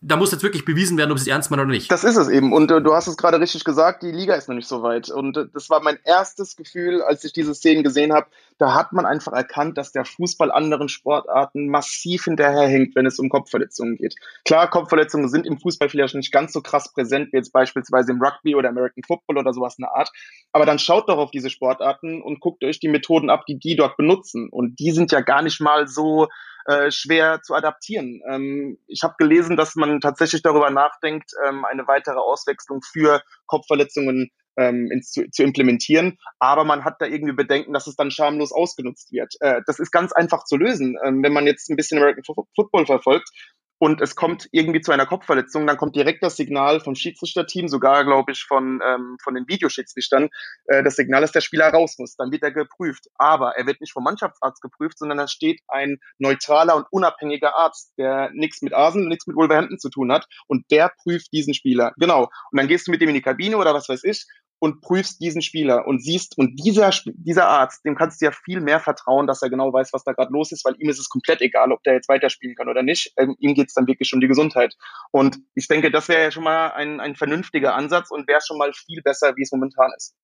[0.02, 1.90] da muss jetzt wirklich bewiesen werden, ob sie es ernst meinen oder nicht.
[1.90, 2.54] Das ist es eben.
[2.54, 5.10] Und äh, du hast es gerade richtig gesagt, die Liga ist noch nicht so weit.
[5.10, 8.26] Und äh, das war mein erstes Gefühl, als ich diese Szenen gesehen habe.
[8.56, 13.28] Da hat man einfach erkannt, dass der Fußball anderen Sportarten massiv hinterherhinkt, wenn es um
[13.28, 14.14] Kopfverletzungen geht.
[14.46, 18.22] Klar, Kopfverletzungen sind im Fußball vielleicht nicht ganz so krass präsent wie jetzt beispielsweise im
[18.22, 20.10] Rugby oder American Football oder sowas in der Art.
[20.52, 23.76] Aber dann schaut doch auf diese Sportarten und guckt euch die Methoden ab, die die
[23.76, 24.48] dort benutzen.
[24.48, 26.28] Und die sind ja gar nicht mal so
[26.66, 28.20] äh, schwer zu adaptieren.
[28.28, 34.30] Ähm, ich habe gelesen, dass man tatsächlich darüber nachdenkt, ähm, eine weitere Auswechslung für Kopfverletzungen
[34.56, 36.18] ähm, ins, zu, zu implementieren.
[36.38, 39.34] Aber man hat da irgendwie Bedenken, dass es dann schamlos ausgenutzt wird.
[39.40, 40.96] Äh, das ist ganz einfach zu lösen.
[41.04, 43.30] Ähm, wenn man jetzt ein bisschen American Football verfolgt,
[43.80, 48.04] und es kommt irgendwie zu einer Kopfverletzung, dann kommt direkt das Signal vom Schiedsrichterteam, sogar
[48.04, 50.28] glaube ich von, ähm, von den Videoschiedsrichtern,
[50.66, 52.14] äh, das Signal, dass der Spieler raus muss.
[52.14, 53.06] Dann wird er geprüft.
[53.14, 57.94] Aber er wird nicht vom Mannschaftsarzt geprüft, sondern da steht ein neutraler und unabhängiger Arzt,
[57.96, 61.94] der nichts mit Arsenal, nichts mit Wolverhampton zu tun hat und der prüft diesen Spieler.
[61.96, 62.24] Genau.
[62.24, 64.26] Und dann gehst du mit dem in die Kabine oder was weiß ich
[64.60, 68.60] und prüfst diesen Spieler und siehst, und dieser, dieser Arzt, dem kannst du ja viel
[68.60, 71.08] mehr vertrauen, dass er genau weiß, was da gerade los ist, weil ihm ist es
[71.08, 73.12] komplett egal, ob der jetzt weiterspielen kann oder nicht.
[73.16, 74.76] Ähm, ihm geht es dann wirklich um die Gesundheit.
[75.10, 78.58] Und ich denke, das wäre ja schon mal ein, ein vernünftiger Ansatz und wäre schon
[78.58, 80.14] mal viel besser, wie es momentan ist.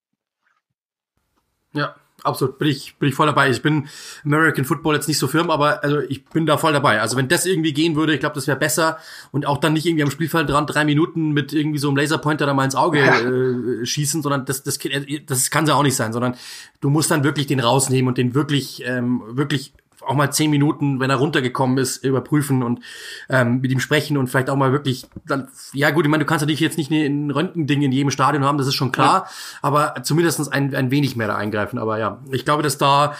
[1.72, 3.50] Ja, absolut, bin ich, bin ich voll dabei.
[3.50, 3.88] Ich bin
[4.24, 7.00] American Football jetzt nicht so firm, aber also ich bin da voll dabei.
[7.00, 8.98] Also wenn das irgendwie gehen würde, ich glaube, das wäre besser
[9.32, 12.46] und auch dann nicht irgendwie am Spielfeld dran drei Minuten mit irgendwie so einem Laserpointer
[12.46, 14.78] da mal ins Auge äh, schießen, sondern das, das,
[15.26, 16.36] das kann ja auch nicht sein, sondern
[16.80, 19.72] du musst dann wirklich den rausnehmen und den wirklich, ähm, wirklich
[20.06, 22.80] auch mal zehn Minuten, wenn er runtergekommen ist, überprüfen und
[23.28, 26.28] ähm, mit ihm sprechen und vielleicht auch mal wirklich dann, ja gut, ich meine, du
[26.28, 29.30] kannst natürlich jetzt nicht ein Röntgending in jedem Stadion haben, das ist schon klar, ja.
[29.62, 31.78] aber zumindestens ein, ein wenig mehr da eingreifen.
[31.78, 33.14] Aber ja, ich glaube, dass da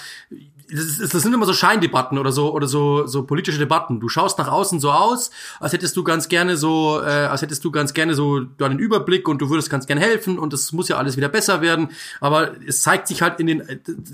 [0.71, 4.01] das, das sind immer so Scheindebatten oder so oder so so politische Debatten.
[4.01, 7.65] Du schaust nach außen so aus, als hättest du ganz gerne so, äh, als hättest
[7.65, 10.89] du ganz gerne so einen Überblick und du würdest ganz gerne helfen und es muss
[10.89, 11.89] ja alles wieder besser werden.
[12.21, 13.63] Aber es zeigt sich halt in den,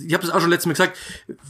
[0.04, 0.98] ich habe das auch schon letztes Mal gesagt,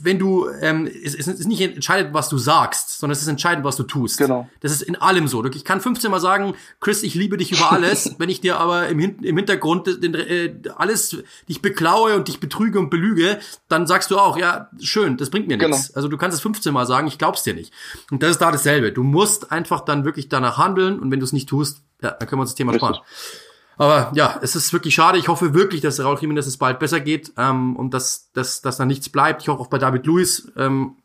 [0.02, 3.64] wenn du, ähm, es, es ist nicht entscheidend, was du sagst, sondern es ist entscheidend,
[3.64, 4.18] was du tust.
[4.18, 4.48] Genau.
[4.60, 5.44] Das ist in allem so.
[5.44, 8.88] Ich kann 15 Mal sagen, Chris, ich liebe dich über alles, wenn ich dir aber
[8.88, 11.16] im, im Hintergrund den, äh, alles
[11.48, 13.38] dich beklaue und dich betrüge und belüge,
[13.68, 15.74] dann sagst du auch, ja schön, das bringt mir genau.
[15.74, 15.94] nichts.
[15.94, 17.72] Also du kannst es 15 Mal sagen, ich glaub's dir nicht.
[18.10, 18.92] Und das ist da dasselbe.
[18.92, 22.28] Du musst einfach dann wirklich danach handeln und wenn du es nicht tust, ja, dann
[22.28, 22.98] können wir uns das Thema sparen.
[23.78, 25.18] Aber ja, es ist wirklich schade.
[25.18, 28.76] Ich hoffe wirklich, dass Raul Jiménez es bald besser geht ähm, und dass, dass, dass
[28.76, 29.42] da nichts bleibt.
[29.42, 30.96] Ich hoffe auch bei David Luiz, ähm,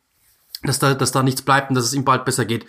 [0.64, 2.66] dass da, dass da nichts bleibt und dass es ihm bald besser geht.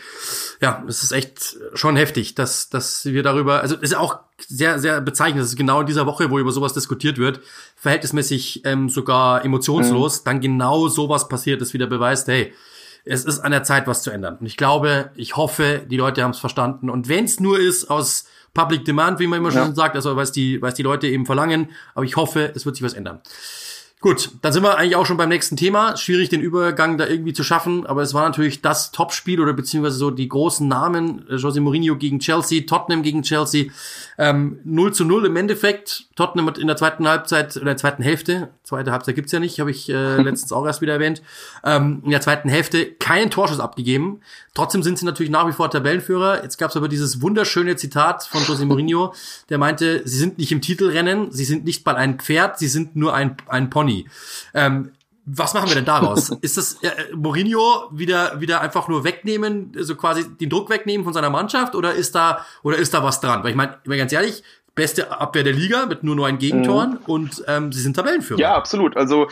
[0.62, 4.80] Ja, es ist echt schon heftig, dass, dass wir darüber, also es ist auch sehr,
[4.80, 7.42] sehr bezeichnend, dass es genau in dieser Woche, wo über sowas diskutiert wird,
[7.76, 10.26] verhältnismäßig ähm, sogar emotionslos, mhm.
[10.26, 12.54] dann genau sowas passiert, das wieder beweist, hey,
[13.06, 14.38] es ist an der Zeit, was zu ändern.
[14.40, 16.90] Und ich glaube, ich hoffe, die Leute haben es verstanden.
[16.90, 19.64] Und wenn es nur ist aus Public Demand, wie man immer ja.
[19.64, 22.76] schon sagt, also was die, was die Leute eben verlangen, aber ich hoffe, es wird
[22.76, 23.22] sich was ändern.
[24.02, 25.98] Gut, dann sind wir eigentlich auch schon beim nächsten Thema.
[25.98, 29.98] Schwierig, den Übergang da irgendwie zu schaffen, aber es war natürlich das Topspiel oder beziehungsweise
[29.98, 31.26] so die großen Namen.
[31.30, 33.72] Jose Mourinho gegen Chelsea, Tottenham gegen Chelsea.
[34.18, 36.06] Ähm, 0 zu 0 im Endeffekt.
[36.16, 39.40] Tottenham hat in der zweiten Halbzeit, oder in der zweiten Hälfte, zweite Halbzeit gibt's ja
[39.42, 41.22] nicht, habe ich äh, letztens auch erst wieder erwähnt,
[41.66, 44.22] ähm, in der zweiten Hälfte keinen Torschuss abgegeben.
[44.54, 46.42] Trotzdem sind sie natürlich nach wie vor Tabellenführer.
[46.44, 49.14] Jetzt gab's aber dieses wunderschöne Zitat von Jose Mourinho,
[49.50, 52.96] der meinte, sie sind nicht im Titelrennen, sie sind nicht mal ein Pferd, sie sind
[52.96, 54.08] nur ein, ein Pony Conny.
[54.54, 54.92] Ähm,
[55.26, 56.30] was machen wir denn daraus?
[56.42, 61.14] ist das äh, Mourinho wieder wieder einfach nur wegnehmen, so quasi den Druck wegnehmen von
[61.14, 63.44] seiner Mannschaft oder ist da oder ist da was dran?
[63.44, 67.06] Weil ich meine, ganz ehrlich, beste Abwehr der Liga mit nur neun Gegentoren mhm.
[67.06, 68.40] und ähm, sie sind Tabellenführer.
[68.40, 68.98] Ja, absolut.
[68.98, 69.28] Also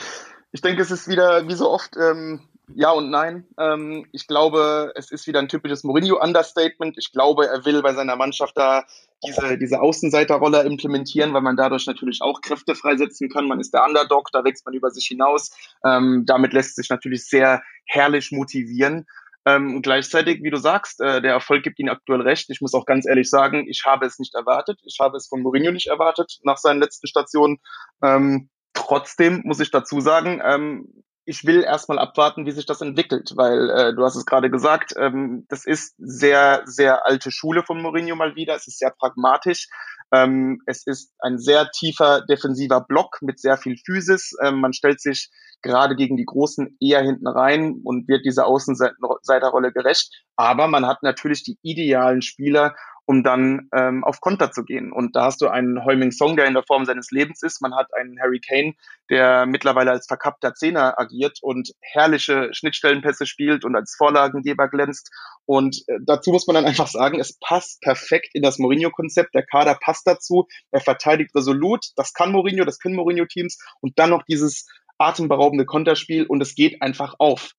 [0.51, 2.41] ich denke, es ist wieder wie so oft ähm,
[2.75, 3.45] ja und nein.
[3.57, 6.97] Ähm, ich glaube, es ist wieder ein typisches Mourinho-Understatement.
[6.97, 8.83] Ich glaube, er will bei seiner Mannschaft da
[9.25, 13.47] diese, diese Außenseiterrolle implementieren, weil man dadurch natürlich auch Kräfte freisetzen kann.
[13.47, 15.51] Man ist der Underdog, da wächst man über sich hinaus.
[15.85, 19.05] Ähm, damit lässt sich natürlich sehr herrlich motivieren.
[19.45, 22.49] Ähm, gleichzeitig, wie du sagst, äh, der Erfolg gibt ihnen aktuell recht.
[22.49, 24.79] Ich muss auch ganz ehrlich sagen, ich habe es nicht erwartet.
[24.83, 27.59] Ich habe es von Mourinho nicht erwartet nach seinen letzten Stationen.
[28.03, 33.33] Ähm, trotzdem muss ich dazu sagen, ähm, ich will erstmal abwarten, wie sich das entwickelt,
[33.35, 37.81] weil äh, du hast es gerade gesagt, ähm, das ist sehr, sehr alte Schule von
[37.81, 38.55] Mourinho mal wieder.
[38.55, 39.67] Es ist sehr pragmatisch.
[40.13, 44.37] Ähm, es ist ein sehr tiefer defensiver Block mit sehr viel Physis.
[44.41, 45.29] Ähm, man stellt sich
[45.61, 50.23] gerade gegen die Großen eher hinten rein und wird dieser Außenseiterrolle gerecht.
[50.37, 52.73] Aber man hat natürlich die idealen Spieler,
[53.07, 54.91] um dann ähm, auf Konter zu gehen.
[54.91, 57.61] Und da hast du einen Heuming Song, der in der Form seines Lebens ist.
[57.61, 58.73] Man hat einen Harry Kane,
[59.09, 65.09] der mittlerweile als verkappter Zehner agiert und herrliche Schnittstellenpässe spielt und als Vorlagengeber glänzt.
[65.45, 69.33] Und äh, dazu muss man dann einfach sagen, es passt perfekt in das Mourinho-Konzept.
[69.33, 70.47] Der Kader passt dazu.
[70.71, 71.85] Er verteidigt resolut.
[71.95, 73.57] Das kann Mourinho, das können Mourinho-Teams.
[73.79, 74.67] Und dann noch dieses
[74.97, 77.51] atemberaubende Konterspiel und es geht einfach auf.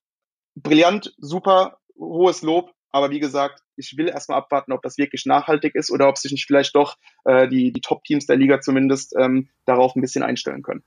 [0.57, 2.73] Brillant, super, hohes Lob.
[2.91, 6.33] Aber wie gesagt, ich will erstmal abwarten, ob das wirklich nachhaltig ist oder ob sich
[6.33, 10.63] nicht vielleicht doch äh, die, die Top-Teams der Liga zumindest ähm, darauf ein bisschen einstellen
[10.63, 10.83] können.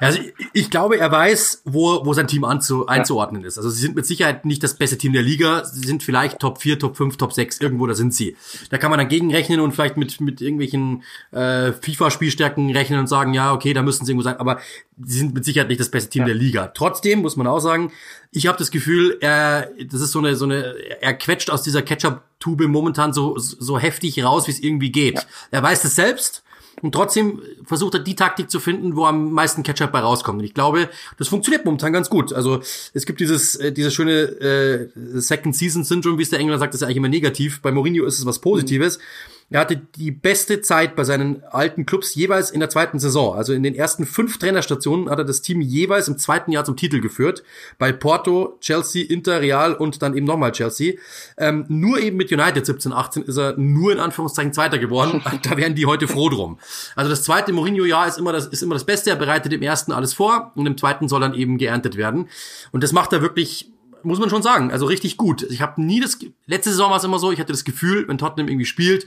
[0.00, 0.20] Also
[0.52, 3.58] ich glaube, er weiß, wo, wo sein Team anzu, einzuordnen ist.
[3.58, 5.64] Also sie sind mit Sicherheit nicht das beste Team der Liga.
[5.64, 8.36] Sie sind vielleicht Top 4, Top 5, Top 6, irgendwo, da sind sie.
[8.70, 13.34] Da kann man dann gegenrechnen und vielleicht mit, mit irgendwelchen äh, FIFA-Spielstärken rechnen und sagen,
[13.34, 14.36] ja, okay, da müssen sie irgendwo sein.
[14.38, 14.60] Aber
[15.02, 16.26] sie sind mit Sicherheit nicht das beste Team ja.
[16.26, 16.66] der Liga.
[16.68, 17.92] Trotzdem muss man auch sagen,
[18.30, 21.82] ich habe das Gefühl, er, das ist so eine, so eine, er quetscht aus dieser
[21.82, 25.16] Ketchup-Tube momentan so, so heftig raus, wie es irgendwie geht.
[25.16, 25.22] Ja.
[25.50, 26.42] Er weiß es selbst
[26.82, 30.38] und trotzdem versucht er die Taktik zu finden, wo am meisten Ketchup bei rauskommt.
[30.38, 30.88] Und ich glaube,
[31.18, 32.32] das funktioniert momentan ganz gut.
[32.32, 32.60] Also
[32.94, 34.88] es gibt dieses, äh, dieses schöne äh,
[35.20, 37.60] Second Season Syndrome, wie es der Engländer sagt, das ist ja eigentlich immer negativ.
[37.60, 38.98] Bei Mourinho ist es was Positives.
[38.98, 43.34] Mhm er hatte die beste Zeit bei seinen alten Clubs jeweils in der zweiten Saison.
[43.34, 46.76] Also in den ersten fünf Trainerstationen hat er das Team jeweils im zweiten Jahr zum
[46.76, 47.42] Titel geführt.
[47.78, 50.94] Bei Porto, Chelsea, Inter, Real und dann eben nochmal Chelsea.
[51.38, 55.22] Ähm, nur eben mit United 17, 18 ist er nur in Anführungszeichen Zweiter geworden.
[55.42, 56.58] da wären die heute froh drum.
[56.94, 59.08] Also das zweite Mourinho-Jahr ist immer das, ist immer das Beste.
[59.08, 62.28] Er bereitet im ersten alles vor und im zweiten soll dann eben geerntet werden.
[62.70, 65.42] Und das macht er wirklich muss man schon sagen, also richtig gut.
[65.42, 68.16] Ich habe nie das letzte Saison war es immer so, ich hatte das Gefühl, wenn
[68.18, 69.06] Tottenham irgendwie spielt,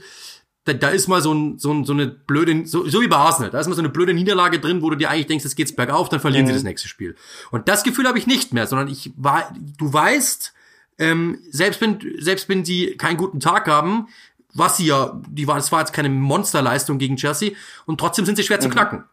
[0.64, 3.16] da, da ist mal so, ein, so, ein, so eine blöde, so, so wie bei
[3.16, 5.56] Arsenal, da ist mal so eine blöde Niederlage drin, wo du dir eigentlich denkst, jetzt
[5.56, 6.48] geht's bergauf, dann verlieren mhm.
[6.48, 7.16] sie das nächste Spiel.
[7.50, 10.52] Und das Gefühl habe ich nicht mehr, sondern ich war, du weißt,
[10.98, 14.08] ähm, selbst wenn, selbst wenn sie keinen guten Tag haben,
[14.54, 17.52] was sie ja, die war, das war jetzt keine Monsterleistung gegen Chelsea,
[17.86, 18.62] und trotzdem sind sie schwer mhm.
[18.62, 19.04] zu knacken.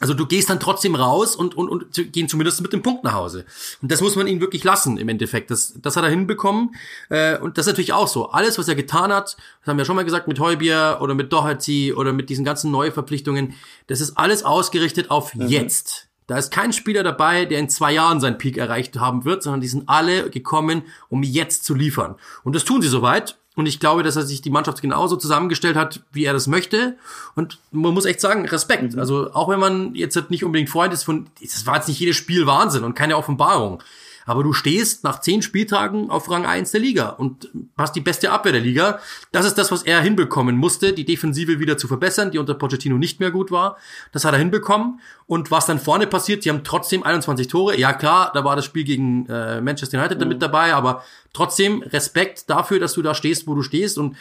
[0.00, 3.12] Also du gehst dann trotzdem raus und, und, und gehen zumindest mit dem Punkt nach
[3.12, 3.44] Hause.
[3.82, 5.50] Und das muss man ihm wirklich lassen im Endeffekt.
[5.50, 6.74] Das, das hat er hinbekommen.
[7.10, 8.30] Äh, und das ist natürlich auch so.
[8.30, 11.32] Alles, was er getan hat, das haben wir schon mal gesagt, mit Heubier oder mit
[11.32, 13.54] Doherty oder mit diesen ganzen Neuverpflichtungen,
[13.88, 15.48] das ist alles ausgerichtet auf mhm.
[15.48, 16.08] jetzt.
[16.26, 19.60] Da ist kein Spieler dabei, der in zwei Jahren seinen Peak erreicht haben wird, sondern
[19.60, 22.14] die sind alle gekommen, um jetzt zu liefern.
[22.44, 23.36] Und das tun sie soweit.
[23.56, 26.96] Und ich glaube, dass er sich die Mannschaft genauso zusammengestellt hat, wie er das möchte.
[27.34, 28.94] Und man muss echt sagen, Respekt.
[28.94, 28.98] Mhm.
[28.98, 32.16] Also auch wenn man jetzt nicht unbedingt Freund ist von, das war jetzt nicht jedes
[32.16, 33.82] Spiel Wahnsinn und keine Offenbarung.
[34.30, 38.30] Aber du stehst nach zehn Spieltagen auf Rang 1 der Liga und hast die beste
[38.30, 39.00] Abwehr der Liga.
[39.32, 42.96] Das ist das, was er hinbekommen musste, die Defensive wieder zu verbessern, die unter Pochettino
[42.96, 43.76] nicht mehr gut war.
[44.12, 45.00] Das hat er hinbekommen.
[45.26, 47.76] Und was dann vorne passiert, sie haben trotzdem 21 Tore.
[47.76, 50.22] Ja klar, da war das Spiel gegen äh, Manchester United mhm.
[50.22, 53.98] damit dabei, aber trotzdem Respekt dafür, dass du da stehst, wo du stehst.
[53.98, 54.16] Und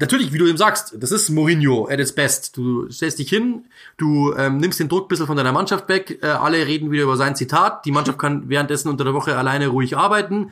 [0.00, 2.56] natürlich, wie du eben sagst, das ist Mourinho at its best.
[2.56, 6.18] Du stellst dich hin, du ähm, nimmst den Druck ein bisschen von deiner Mannschaft weg,
[6.22, 9.68] äh, alle reden wieder über sein Zitat, die Mannschaft kann währenddessen unter der Woche alleine
[9.68, 10.50] ruhig arbeiten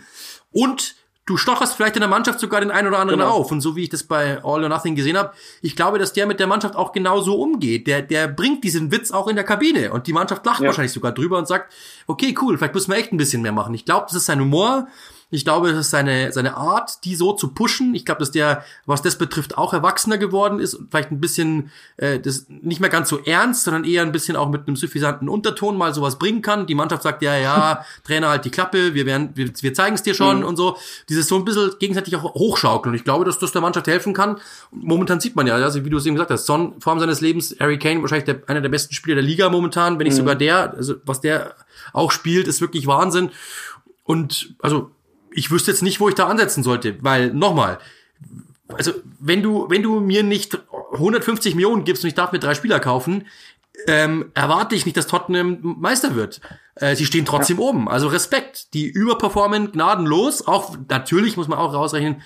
[0.52, 0.94] und
[1.28, 3.32] du stocherst vielleicht in der Mannschaft sogar den einen oder anderen genau.
[3.32, 3.52] auf.
[3.52, 6.26] Und so wie ich das bei All or Nothing gesehen habe, ich glaube, dass der
[6.26, 7.86] mit der Mannschaft auch genauso umgeht.
[7.86, 10.66] Der, der bringt diesen Witz auch in der Kabine und die Mannschaft lacht ja.
[10.66, 11.70] wahrscheinlich sogar drüber und sagt,
[12.06, 13.74] okay, cool, vielleicht müssen wir echt ein bisschen mehr machen.
[13.74, 14.88] Ich glaube, das ist sein Humor
[15.30, 17.94] Ich glaube, das ist seine, seine Art, die so zu pushen.
[17.94, 21.70] Ich glaube, dass der, was das betrifft, auch erwachsener geworden ist und vielleicht ein bisschen
[21.98, 25.28] äh, das nicht mehr ganz so ernst, sondern eher ein bisschen auch mit einem suffisanten
[25.28, 26.66] Unterton mal sowas bringen kann.
[26.66, 30.02] Die Mannschaft sagt, ja, ja, Trainer halt die Klappe, wir werden, wir, wir zeigen es
[30.02, 30.46] dir schon mhm.
[30.46, 30.78] und so.
[31.10, 32.94] Dieses so ein bisschen gegenseitig auch hochschaukeln.
[32.94, 34.38] Und ich glaube, dass das der Mannschaft helfen kann.
[34.70, 37.54] momentan sieht man ja, also wie du es eben gesagt hast, Son, Form seines Lebens,
[37.60, 40.20] Harry Kane, wahrscheinlich der, einer der besten Spieler der Liga momentan, wenn nicht mhm.
[40.20, 41.54] sogar der, also was der
[41.92, 43.30] auch spielt, ist wirklich Wahnsinn.
[44.04, 44.90] Und also
[45.32, 47.78] ich wüsste jetzt nicht, wo ich da ansetzen sollte, weil nochmal,
[48.68, 50.58] also wenn du wenn du mir nicht
[50.92, 53.24] 150 Millionen gibst und ich darf mir drei Spieler kaufen,
[53.86, 56.40] ähm, erwarte ich nicht, dass Tottenham Meister wird.
[56.74, 57.64] Äh, sie stehen trotzdem ja.
[57.64, 57.88] oben.
[57.88, 58.74] Also Respekt.
[58.74, 60.46] Die überperformen gnadenlos.
[60.46, 62.22] Auch natürlich muss man auch rausrechnen.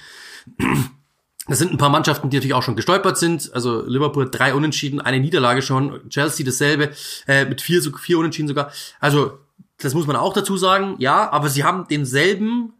[1.48, 3.50] Das sind ein paar Mannschaften, die natürlich auch schon gestolpert sind.
[3.52, 6.08] Also Liverpool drei Unentschieden, eine Niederlage schon.
[6.08, 6.90] Chelsea dasselbe,
[7.26, 8.72] äh, mit vier, vier Unentschieden sogar.
[9.00, 9.38] Also
[9.78, 10.94] das muss man auch dazu sagen.
[10.98, 12.74] Ja, aber sie haben denselben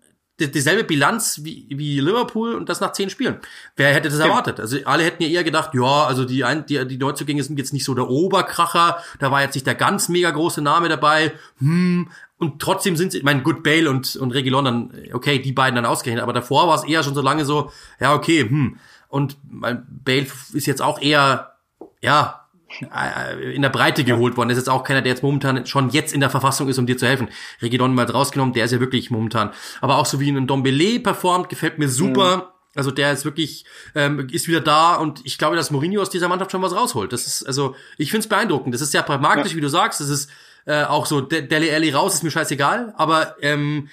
[0.50, 3.38] dieselbe Bilanz wie, wie Liverpool und das nach zehn Spielen.
[3.76, 4.60] Wer hätte das erwartet?
[4.60, 7.72] Also alle hätten ja eher gedacht, ja, also die, ein, die, die Neuzugänge sind jetzt
[7.72, 12.08] nicht so der Oberkracher, da war jetzt nicht der ganz mega große Name dabei, hm,
[12.38, 15.76] und trotzdem sind sie, ich meine, Good Bale und, und Regie London, okay, die beiden
[15.76, 18.78] dann ausgerechnet, aber davor war es eher schon so lange so, ja, okay, hm.
[19.08, 21.52] Und mein Bale ist jetzt auch eher,
[22.00, 22.41] ja,
[22.80, 24.48] in der Breite geholt worden.
[24.48, 26.86] Das ist jetzt auch keiner, der jetzt momentan schon jetzt in der Verfassung ist, um
[26.86, 27.28] dir zu helfen.
[27.60, 29.50] Regidon mal rausgenommen, der ist ja wirklich momentan.
[29.80, 32.36] Aber auch so wie ein Dombele performt, gefällt mir super.
[32.36, 32.42] Mhm.
[32.74, 36.28] Also der ist wirklich, ähm, ist wieder da und ich glaube, dass Mourinho aus dieser
[36.28, 37.12] Mannschaft schon was rausholt.
[37.12, 38.74] Das ist, also, ich finde es beeindruckend.
[38.74, 39.56] Das ist sehr pragmatisch, ja.
[39.56, 40.00] wie du sagst.
[40.00, 40.30] Das ist
[40.64, 43.88] äh, auch so, Deli Alli raus, ist mir scheißegal, aber ähm,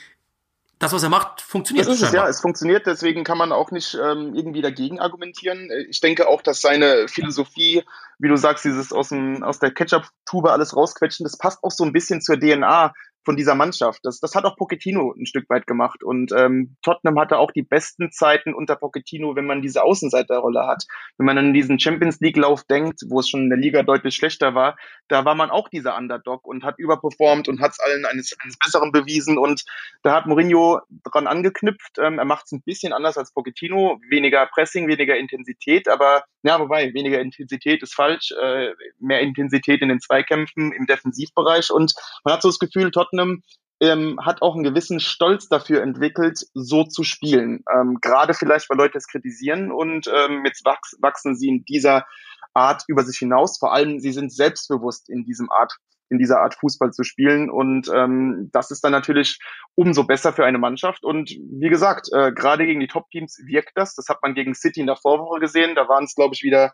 [0.80, 1.88] das, was er macht, funktioniert.
[1.88, 2.28] Das ist es, ja.
[2.28, 5.70] Es funktioniert, deswegen kann man auch nicht ähm, irgendwie dagegen argumentieren.
[5.90, 7.84] Ich denke auch, dass seine Philosophie,
[8.18, 11.84] wie du sagst, dieses aus, dem, aus der Ketchup-Tube alles rausquetschen, das passt auch so
[11.84, 12.94] ein bisschen zur DNA
[13.26, 14.00] von dieser Mannschaft.
[14.04, 16.04] Das, das hat auch Pochettino ein Stück weit gemacht.
[16.04, 20.86] Und ähm, Tottenham hatte auch die besten Zeiten unter Pochettino, wenn man diese Außenseiterrolle hat.
[21.18, 24.56] Wenn man an diesen Champions League-Lauf denkt, wo es schon in der Liga deutlich schlechter
[24.56, 24.78] war,
[25.08, 28.58] da war man auch dieser Underdog und hat überperformt und hat es allen eines, eines
[28.58, 29.38] Besseren bewiesen.
[29.38, 29.64] Und
[30.04, 31.98] da hat Mourinho dran angeknüpft.
[32.00, 34.00] Ähm, er macht es ein bisschen anders als Pochettino.
[34.10, 38.32] Weniger Pressing, weniger Intensität, aber ja, wobei, weniger Intensität ist falsch.
[38.32, 41.70] Äh, mehr Intensität in den Zweikämpfen im Defensivbereich.
[41.72, 43.44] Und man hat so das Gefühl, Tottenham Tottenham
[43.82, 47.64] ähm, hat auch einen gewissen Stolz dafür entwickelt, so zu spielen.
[47.74, 52.06] Ähm, Gerade vielleicht, weil Leute es kritisieren und ähm, jetzt wachs wachsen sie in dieser
[52.54, 53.58] Art über sich hinaus.
[53.58, 55.78] Vor allem, sie sind selbstbewusst in diesem Art
[56.12, 57.52] in dieser Art Fußball zu spielen.
[57.52, 59.38] Und ähm, das ist dann natürlich
[59.76, 61.06] umso besser für eine Mannschaft.
[61.06, 63.94] Und wie gesagt, äh, gerade gegen die Top-Teams wirkt das.
[63.94, 65.76] Das hat man gegen City in der Vorwoche gesehen.
[65.76, 66.74] Da waren es, glaube ich, wieder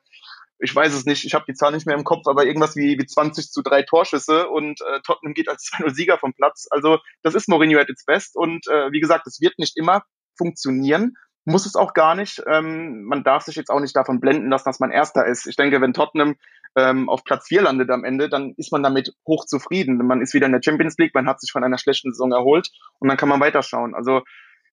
[0.59, 2.97] ich weiß es nicht, ich habe die Zahl nicht mehr im Kopf, aber irgendwas wie,
[2.97, 6.67] wie 20 zu drei Torschüsse und äh, Tottenham geht als 2-0 Sieger vom Platz.
[6.71, 10.03] Also das ist Mourinho at its best und äh, wie gesagt, es wird nicht immer
[10.37, 11.15] funktionieren,
[11.45, 12.41] muss es auch gar nicht.
[12.47, 15.45] Ähm, man darf sich jetzt auch nicht davon blenden lassen, dass man Erster ist.
[15.45, 16.35] Ich denke, wenn Tottenham
[16.75, 19.97] ähm, auf Platz 4 landet am Ende, dann ist man damit hoch zufrieden.
[19.97, 22.69] Man ist wieder in der Champions League, man hat sich von einer schlechten Saison erholt
[22.99, 23.93] und dann kann man weiterschauen.
[23.93, 24.23] Also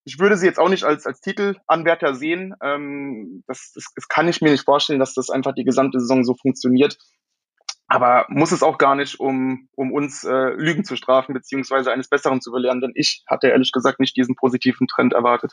[0.05, 2.55] ich würde sie jetzt auch nicht als, als Titelanwärter sehen.
[2.62, 6.25] Ähm, das, das, das kann ich mir nicht vorstellen, dass das einfach die gesamte Saison
[6.25, 6.99] so funktioniert.
[7.87, 12.09] Aber muss es auch gar nicht, um, um uns äh, Lügen zu strafen, beziehungsweise eines
[12.09, 15.53] Besseren zu belehren, denn ich hatte ehrlich gesagt nicht diesen positiven Trend erwartet.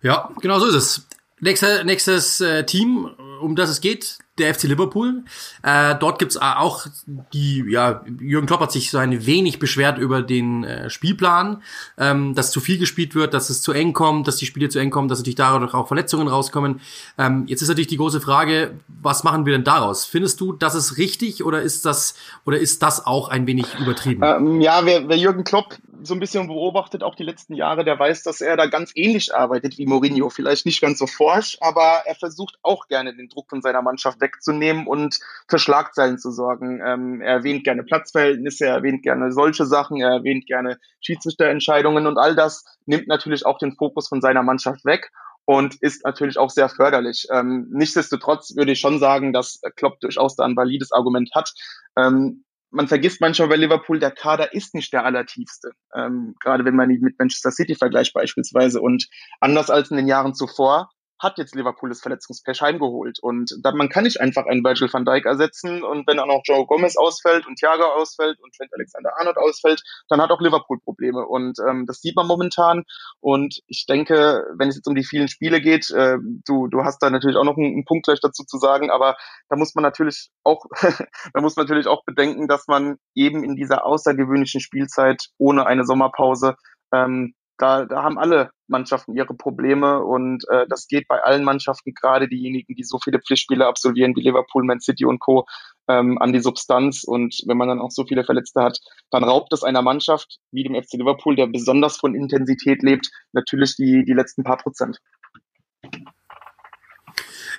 [0.00, 1.08] Ja, genau so ist es.
[1.44, 5.24] Nächster, nächstes äh, Team, um das es geht, der FC Liverpool.
[5.64, 10.22] Äh, dort gibt's auch die, ja, Jürgen Klopp hat sich so ein wenig beschwert über
[10.22, 11.60] den äh, Spielplan,
[11.98, 14.78] ähm, dass zu viel gespielt wird, dass es zu eng kommt, dass die Spiele zu
[14.78, 16.80] eng kommen, dass natürlich dadurch auch Verletzungen rauskommen.
[17.18, 20.04] Ähm, jetzt ist natürlich die große Frage, was machen wir denn daraus?
[20.04, 22.14] Findest du, das ist richtig oder ist das,
[22.46, 24.22] oder ist das auch ein wenig übertrieben?
[24.22, 27.98] Ähm, ja, wer, wer Jürgen Klopp so ein bisschen beobachtet, auch die letzten Jahre, der
[27.98, 30.30] weiß, dass er da ganz ähnlich arbeitet wie Mourinho.
[30.30, 34.20] Vielleicht nicht ganz so forsch, aber er versucht auch gerne den Druck von seiner Mannschaft
[34.20, 36.80] wegzunehmen und für Schlagzeilen zu sorgen.
[36.84, 42.18] Ähm, er erwähnt gerne Platzverhältnisse, er erwähnt gerne solche Sachen, er erwähnt gerne Schiedsrichterentscheidungen und
[42.18, 45.10] all das nimmt natürlich auch den Fokus von seiner Mannschaft weg
[45.44, 47.26] und ist natürlich auch sehr förderlich.
[47.30, 51.52] Ähm, nichtsdestotrotz würde ich schon sagen, dass Klopp durchaus da ein valides Argument hat.
[51.96, 55.72] Ähm, man vergisst manchmal bei Liverpool, der Kader ist nicht der allertiefste.
[55.94, 58.80] Ähm, gerade wenn man ihn mit Manchester City vergleicht beispielsweise.
[58.80, 59.08] Und
[59.40, 60.90] anders als in den Jahren zuvor
[61.22, 63.18] hat jetzt Liverpool das Verletzungspech heimgeholt.
[63.20, 66.42] Und dann, man kann nicht einfach einen Virgil van Dijk ersetzen und wenn auch noch
[66.44, 71.26] Joe Gomez ausfällt und Thiago ausfällt und Trent Alexander-Arnold ausfällt, dann hat auch Liverpool Probleme.
[71.26, 72.84] Und ähm, das sieht man momentan.
[73.20, 77.02] Und ich denke, wenn es jetzt um die vielen Spiele geht, äh, du, du hast
[77.02, 79.16] da natürlich auch noch einen, einen Punkt gleich dazu zu sagen, aber
[79.48, 80.66] da muss man natürlich auch,
[81.34, 85.84] da muss man natürlich auch bedenken, dass man eben in dieser außergewöhnlichen Spielzeit ohne eine
[85.84, 86.56] Sommerpause
[86.92, 91.94] ähm, da, da haben alle Mannschaften ihre Probleme und äh, das geht bei allen Mannschaften,
[91.94, 95.46] gerade diejenigen, die so viele Pflichtspiele absolvieren wie Liverpool, Man City und Co.
[95.88, 98.78] Ähm, an die Substanz und wenn man dann auch so viele Verletzte hat,
[99.10, 103.74] dann raubt es einer Mannschaft wie dem FC Liverpool, der besonders von Intensität lebt, natürlich
[103.74, 104.98] die, die letzten paar Prozent.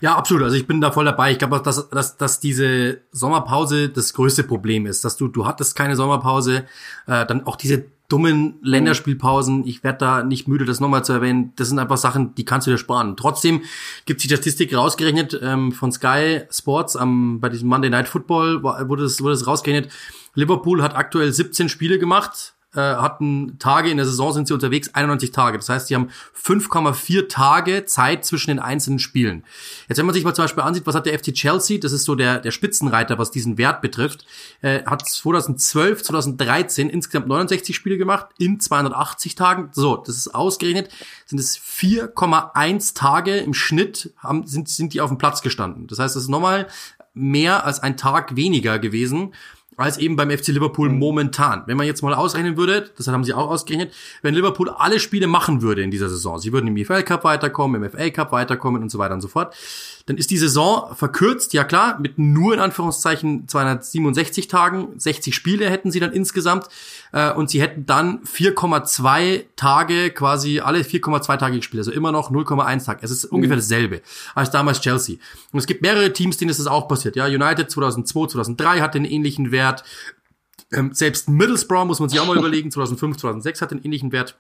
[0.04, 0.44] Ja, absolut.
[0.44, 1.32] Also ich bin da voll dabei.
[1.32, 5.78] Ich glaube, dass, dass, dass diese Sommerpause das größte Problem ist, dass du du hattest
[5.78, 6.66] keine Sommerpause,
[7.08, 9.66] äh, dann auch diese dummen Länderspielpausen.
[9.66, 11.54] Ich werde da nicht müde, das nochmal zu erwähnen.
[11.56, 13.16] Das sind einfach Sachen, die kannst du dir sparen.
[13.16, 13.62] Trotzdem
[14.06, 18.62] gibt es die Statistik rausgerechnet ähm, von Sky Sports am bei diesem Monday Night Football
[18.62, 19.90] wurde es wurde es rausgerechnet.
[20.36, 24.94] Liverpool hat aktuell 17 Spiele gemacht äh, hatten Tage in der Saison sind sie unterwegs,
[24.94, 25.58] 91 Tage.
[25.58, 26.10] Das heißt, sie haben
[26.42, 29.44] 5,4 Tage Zeit zwischen den einzelnen Spielen.
[29.88, 32.06] Jetzt, wenn man sich mal zum Beispiel ansieht, was hat der FC Chelsea, das ist
[32.06, 34.26] so der, der Spitzenreiter, was diesen Wert betrifft,
[34.62, 39.70] äh, hat 2012, 2013 insgesamt 69 Spiele gemacht in 280 Tagen.
[39.74, 40.90] So, das ist ausgerechnet,
[41.26, 45.88] sind es 4,1 Tage im Schnitt haben, sind, sind die auf dem Platz gestanden.
[45.88, 46.68] Das heißt, das ist nochmal
[47.14, 49.34] mehr als ein Tag weniger gewesen
[49.78, 51.00] als eben beim FC Liverpool mhm.
[51.00, 51.64] momentan.
[51.66, 55.28] Wenn man jetzt mal ausrechnen würde, das haben sie auch ausgerechnet, wenn Liverpool alle Spiele
[55.28, 58.82] machen würde in dieser Saison, sie würden im EFL Cup weiterkommen, im FA Cup weiterkommen
[58.82, 59.56] und so weiter und so fort,
[60.06, 65.70] dann ist die Saison verkürzt, ja klar, mit nur in Anführungszeichen 267 Tagen, 60 Spiele
[65.70, 66.68] hätten sie dann insgesamt
[67.14, 72.32] äh, und sie hätten dann 4,2 Tage quasi, alle 4,2 Tage gespielt, also immer noch
[72.32, 73.00] 0,1 Tag.
[73.02, 73.38] Es ist mhm.
[73.38, 74.02] ungefähr dasselbe
[74.36, 75.18] als damals Chelsea.
[75.54, 77.16] Und es gibt mehrere Teams, denen ist das auch passiert.
[77.16, 79.86] Ja, United 2002, 2003 hat den ähnlichen Wert.
[80.74, 84.38] Ähm, selbst Middlesbrough muss man sich auch mal überlegen, 2005, 2006 hat den ähnlichen Wert.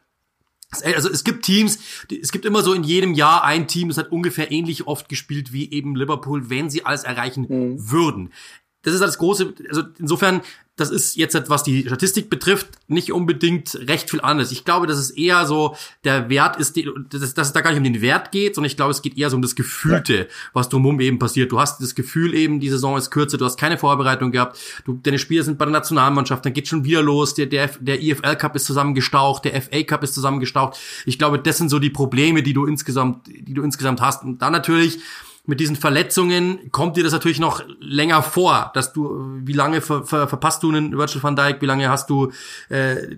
[0.82, 4.12] Also es gibt Teams, es gibt immer so in jedem Jahr ein Team, das hat
[4.12, 7.92] ungefähr ähnlich oft gespielt wie eben Liverpool, wenn sie alles erreichen mhm.
[7.92, 8.34] würden.
[8.82, 10.42] Das ist das große, also insofern
[10.76, 14.52] das ist jetzt, was die Statistik betrifft, nicht unbedingt recht viel anders.
[14.52, 16.76] Ich glaube, dass es eher so der Wert ist,
[17.10, 19.16] dass, dass es da gar nicht um den Wert geht, sondern ich glaube, es geht
[19.16, 21.52] eher so um das Gefühlte, was drumherum eben passiert.
[21.52, 24.94] Du hast das Gefühl eben, die Saison ist kürzer, du hast keine Vorbereitung gehabt, du,
[24.94, 28.36] deine Spieler sind bei der Nationalmannschaft, dann geht schon wieder los, der, der, der EFL
[28.36, 30.80] Cup ist zusammengestaucht, der FA Cup ist zusammengestaucht.
[31.06, 34.24] Ich glaube, das sind so die Probleme, die du insgesamt, die du insgesamt hast.
[34.24, 35.00] Und dann natürlich,
[35.46, 40.06] mit diesen Verletzungen kommt dir das natürlich noch länger vor, dass du, wie lange ver,
[40.06, 42.32] ver, verpasst du einen Virgil van Dijk, wie lange hast du
[42.70, 43.18] äh,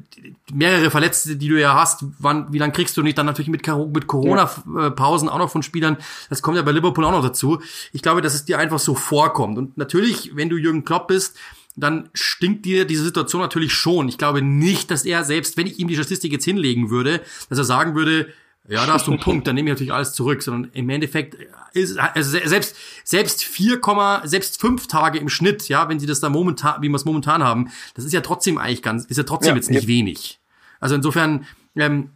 [0.52, 3.68] mehrere Verletzte, die du ja hast, wann, wie lange kriegst du nicht dann natürlich mit,
[3.68, 5.98] mit Corona-Pausen auch noch von Spielern,
[6.30, 7.62] das kommt ja bei Liverpool auch noch dazu.
[7.94, 9.60] Ich glaube, dass es dir einfach so vorkommt.
[9.60, 11.38] Und natürlich, wenn du Jürgen Klopp bist,
[11.76, 14.08] dann stinkt dir diese Situation natürlich schon.
[14.08, 17.58] Ich glaube nicht, dass er, selbst wenn ich ihm die Statistik jetzt hinlegen würde, dass
[17.60, 18.30] er sagen würde,
[18.68, 21.38] ja, da hast du einen Punkt, dann nehme ich natürlich alles zurück, sondern im Endeffekt
[21.74, 23.80] ist also selbst selbst 4,
[24.24, 27.44] selbst fünf Tage im Schnitt, ja, wenn sie das da momentan, wie wir es momentan
[27.44, 29.88] haben, das ist ja trotzdem eigentlich ganz, ist ja trotzdem ja, jetzt nicht ja.
[29.88, 30.40] wenig.
[30.80, 31.46] Also insofern
[31.76, 32.12] ähm,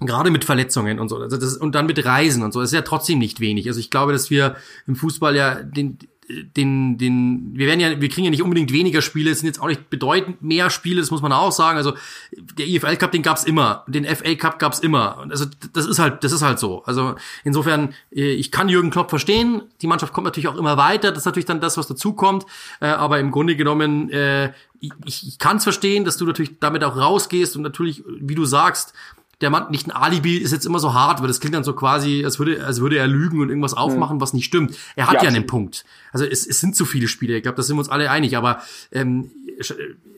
[0.00, 2.74] gerade mit Verletzungen und so, also das, und dann mit Reisen und so, das ist
[2.74, 3.68] ja trotzdem nicht wenig.
[3.68, 4.56] Also ich glaube, dass wir
[4.86, 9.02] im Fußball ja den den, den, wir werden ja, wir kriegen ja nicht unbedingt weniger
[9.02, 11.76] Spiele, es sind jetzt auch nicht bedeutend mehr Spiele, das muss man auch sagen.
[11.76, 11.94] Also
[12.32, 15.18] der EFL Cup, den gab's immer, den FA Cup gab's immer.
[15.18, 16.82] Und also das ist halt, das ist halt so.
[16.84, 19.62] Also insofern, äh, ich kann Jürgen Klopp verstehen.
[19.82, 21.10] Die Mannschaft kommt natürlich auch immer weiter.
[21.10, 22.46] Das ist natürlich dann das, was dazukommt.
[22.80, 26.84] Äh, aber im Grunde genommen, äh, ich, ich kann es verstehen, dass du natürlich damit
[26.84, 28.94] auch rausgehst und natürlich, wie du sagst,
[29.44, 31.74] der Mann nicht ein Alibi ist jetzt immer so hart, weil das klingt dann so
[31.74, 34.76] quasi, als würde, als würde er lügen und irgendwas aufmachen, was nicht stimmt.
[34.96, 35.84] Er hat ja, ja einen Punkt.
[36.12, 37.36] Also es, es sind zu viele Spiele.
[37.36, 38.38] Ich glaube, da sind wir uns alle einig.
[38.38, 39.30] Aber ähm,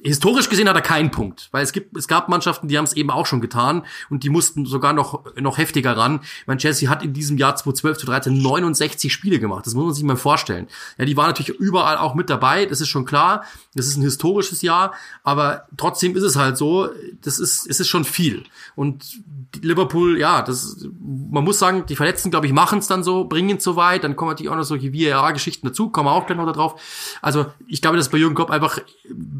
[0.03, 2.93] historisch gesehen hat er keinen Punkt, weil es gibt, es gab Mannschaften, die haben es
[2.93, 6.21] eben auch schon getan und die mussten sogar noch noch heftiger ran.
[6.23, 9.67] Ich meine, Chelsea hat in diesem Jahr 2012 zu 13 69 Spiele gemacht.
[9.67, 10.69] Das muss man sich mal vorstellen.
[10.99, 12.67] Ja, die waren natürlich überall auch mit dabei.
[12.67, 13.45] Das ist schon klar.
[13.75, 16.89] Das ist ein historisches Jahr, aber trotzdem ist es halt so.
[17.27, 18.45] Das ist, es ist schon viel.
[18.77, 19.21] Und
[19.61, 23.57] Liverpool, ja, das, man muss sagen, die Verletzten, glaube ich, machen es dann so, bringen
[23.57, 24.05] es so weit.
[24.05, 26.81] Dann kommen natürlich auch noch solche VAR-Geschichten dazu, kommen wir auch gleich noch darauf.
[27.23, 28.79] Also ich glaube, dass bei Jürgen Klopp einfach,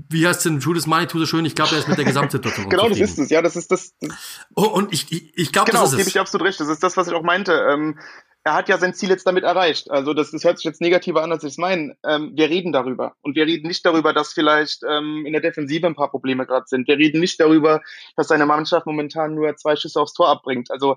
[0.09, 1.45] wie heißt denn Judas Manitou so schön?
[1.45, 2.69] Ich glaube, er ist mit der Gesamtsituation.
[2.71, 3.31] genau, das ist es.
[3.31, 3.95] Ja, das ist das.
[4.01, 4.11] das
[4.57, 6.07] oh, und ich, ich, ich glaube, genau, das ist es.
[6.07, 6.59] gebe ich absolut recht.
[6.59, 7.53] Das ist das, was ich auch meinte.
[7.71, 8.01] Ähm,
[8.47, 9.91] er hat ja sein Ziel jetzt damit erreicht.
[9.91, 11.97] Also das, das hört sich jetzt negativer an, als ich es meine.
[12.07, 13.17] Ähm, wir reden darüber.
[13.23, 16.67] Und wir reden nicht darüber, dass vielleicht ähm, in der Defensive ein paar Probleme gerade
[16.69, 16.87] sind.
[16.87, 17.83] Wir reden nicht darüber,
[18.15, 20.71] dass seine Mannschaft momentan nur zwei Schüsse aufs Tor abbringt.
[20.71, 20.97] Also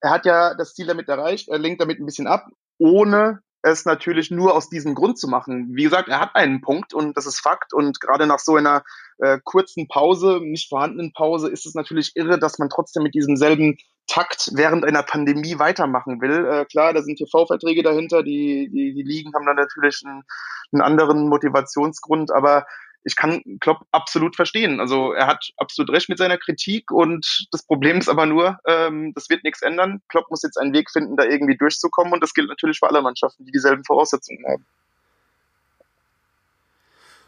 [0.00, 2.46] er hat ja das Ziel damit erreicht, er lenkt damit ein bisschen ab,
[2.78, 5.68] ohne es natürlich nur aus diesem Grund zu machen.
[5.72, 7.72] Wie gesagt, er hat einen Punkt und das ist Fakt.
[7.72, 8.84] Und gerade nach so einer
[9.18, 13.36] äh, kurzen Pause, nicht vorhandenen Pause, ist es natürlich irre, dass man trotzdem mit diesem
[13.36, 16.46] selben Takt während einer Pandemie weitermachen will.
[16.46, 20.22] Äh, klar, da sind TV-Verträge dahinter, die, die, die Ligen haben dann natürlich einen,
[20.72, 22.64] einen anderen Motivationsgrund, aber
[23.08, 24.80] ich kann Klopp absolut verstehen.
[24.80, 29.12] Also er hat absolut recht mit seiner Kritik und das Problem ist aber nur, ähm,
[29.14, 30.02] das wird nichts ändern.
[30.08, 33.00] Klopp muss jetzt einen Weg finden, da irgendwie durchzukommen und das gilt natürlich für alle
[33.00, 34.66] Mannschaften, die dieselben Voraussetzungen haben.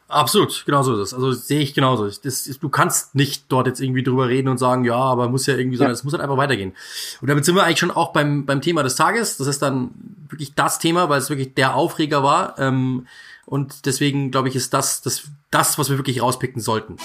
[0.07, 1.15] Absolut, genau so ist es.
[1.15, 2.09] Also sehe ich genauso.
[2.09, 5.57] Das, du kannst nicht dort jetzt irgendwie drüber reden und sagen, ja, aber muss ja
[5.57, 6.75] irgendwie, sondern es muss halt einfach weitergehen.
[7.21, 9.37] Und damit sind wir eigentlich schon auch beim, beim Thema des Tages.
[9.37, 9.93] Das ist dann
[10.29, 12.59] wirklich das Thema, weil es wirklich der Aufreger war.
[12.59, 13.07] Ähm,
[13.51, 16.97] und deswegen, glaube ich, ist das, das das, was wir wirklich rauspicken sollten.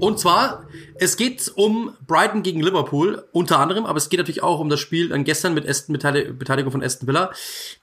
[0.00, 0.64] Und zwar
[1.00, 4.80] es geht um Brighton gegen Liverpool, unter anderem, aber es geht natürlich auch um das
[4.80, 7.30] Spiel dann gestern mit Aston, Beteiligung von Aston Villa.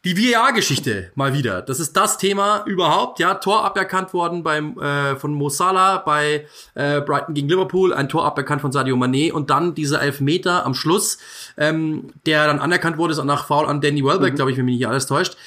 [0.03, 1.61] Die VAR-Geschichte mal wieder.
[1.61, 3.20] Das ist das Thema überhaupt.
[3.20, 8.09] Ja, Tor aberkannt worden beim äh, von Mo Salah bei äh, Brighton gegen Liverpool, ein
[8.09, 11.18] Tor aberkannt von Sadio Mané und dann dieser Elfmeter am Schluss,
[11.57, 14.36] ähm, der dann anerkannt wurde, ist nach Foul an Danny Welbeck, mhm.
[14.36, 15.38] glaube ich, wenn mich nicht alles täuscht.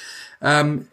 [0.40, 0.86] Ähm,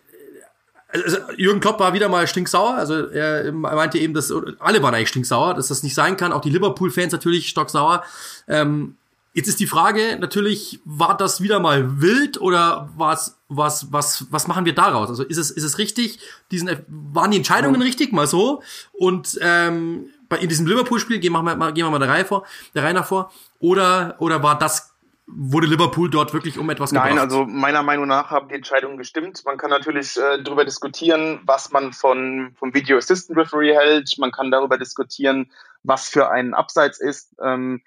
[1.04, 2.76] also Jürgen Klopp war wieder mal stinksauer.
[2.76, 6.32] Also er meinte eben, dass alle waren eigentlich stinksauer, dass das nicht sein kann.
[6.32, 8.04] Auch die Liverpool-Fans natürlich stocksauer.
[8.48, 8.96] Ähm,
[9.34, 14.48] jetzt ist die Frage natürlich, war das wieder mal wild oder was, was, was, was
[14.48, 15.10] machen wir daraus?
[15.10, 16.20] Also ist es, ist es richtig?
[16.52, 18.14] Diesen, waren die Entscheidungen richtig?
[18.14, 18.64] Mal so.
[18.94, 20.08] Und ähm,
[20.40, 23.06] in diesem Liverpool-Spiel gehen wir mal, gehen wir mal der Reihe vor, der Reihe nach
[23.06, 23.32] vor.
[23.60, 24.95] Oder, oder war das
[25.28, 27.10] wurde Liverpool dort wirklich um etwas gebracht?
[27.10, 29.44] Nein, also meiner Meinung nach haben die Entscheidungen gestimmt.
[29.46, 34.18] Man kann natürlich äh, darüber diskutieren, was man von, vom Video Assistant Referee hält.
[34.18, 35.52] Man kann darüber diskutieren,
[35.84, 37.82] was für ein Abseits ist ähm,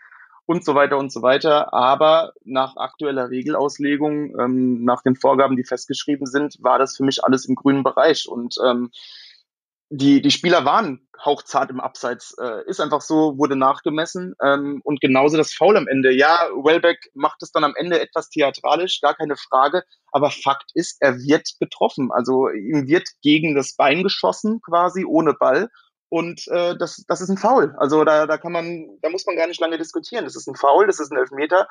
[0.47, 1.73] und so weiter und so weiter.
[1.73, 7.23] Aber nach aktueller Regelauslegung, ähm, nach den Vorgaben, die festgeschrieben sind, war das für mich
[7.25, 8.29] alles im grünen Bereich.
[8.29, 8.91] Und ähm,
[9.91, 12.37] die, die Spieler waren hauchzart im Abseits.
[12.39, 14.35] Äh, ist einfach so, wurde nachgemessen.
[14.43, 16.13] Ähm, und genauso das Foul am Ende.
[16.13, 19.83] Ja, Wellbeck macht es dann am Ende etwas theatralisch, gar keine Frage.
[20.13, 22.11] Aber Fakt ist, er wird getroffen.
[22.13, 25.71] Also ihm wird gegen das Bein geschossen, quasi ohne Ball.
[26.11, 27.75] Und äh, das, das ist ein Foul.
[27.79, 30.25] Also da, da kann man, da muss man gar nicht lange diskutieren.
[30.25, 31.67] Das ist ein Foul, das ist ein Elfmeter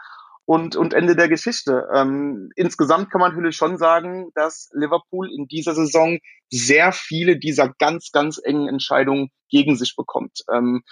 [0.48, 1.90] und, und Ende der Geschichte.
[1.94, 6.20] Ähm, insgesamt kann man natürlich schon sagen, dass Liverpool in dieser Saison
[6.50, 10.46] sehr viele dieser ganz, ganz engen Entscheidungen gegen sich bekommt.
[10.50, 10.84] Ähm,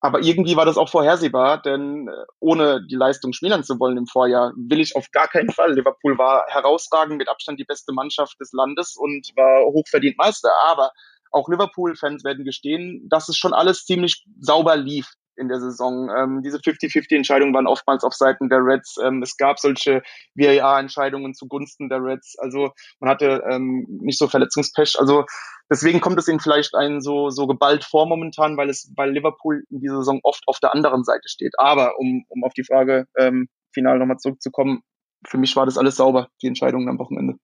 [0.00, 4.08] aber irgendwie war das auch vorhersehbar, denn äh, ohne die Leistung schmälern zu wollen im
[4.08, 5.74] Vorjahr, will ich auf gar keinen Fall.
[5.74, 10.50] Liverpool war herausragend, mit Abstand die beste Mannschaft des Landes und war hochverdient Meister.
[10.66, 10.90] Aber
[11.30, 16.10] auch Liverpool-Fans werden gestehen, dass es schon alles ziemlich sauber lief in der Saison.
[16.16, 18.96] Ähm, diese 50-50-Entscheidungen waren oftmals auf Seiten der Reds.
[19.02, 20.02] Ähm, es gab solche
[20.34, 22.36] VAR-Entscheidungen zugunsten der Reds.
[22.38, 22.70] Also
[23.00, 24.96] man hatte ähm, nicht so Verletzungspech.
[24.98, 25.24] Also
[25.70, 29.64] deswegen kommt es ihnen vielleicht einen so, so geballt vor momentan, weil es, weil Liverpool
[29.70, 31.58] in dieser Saison oft auf der anderen Seite steht.
[31.58, 34.82] Aber um, um auf die Frage ähm, final nochmal zurückzukommen,
[35.26, 37.34] für mich war das alles sauber, die Entscheidungen am Wochenende.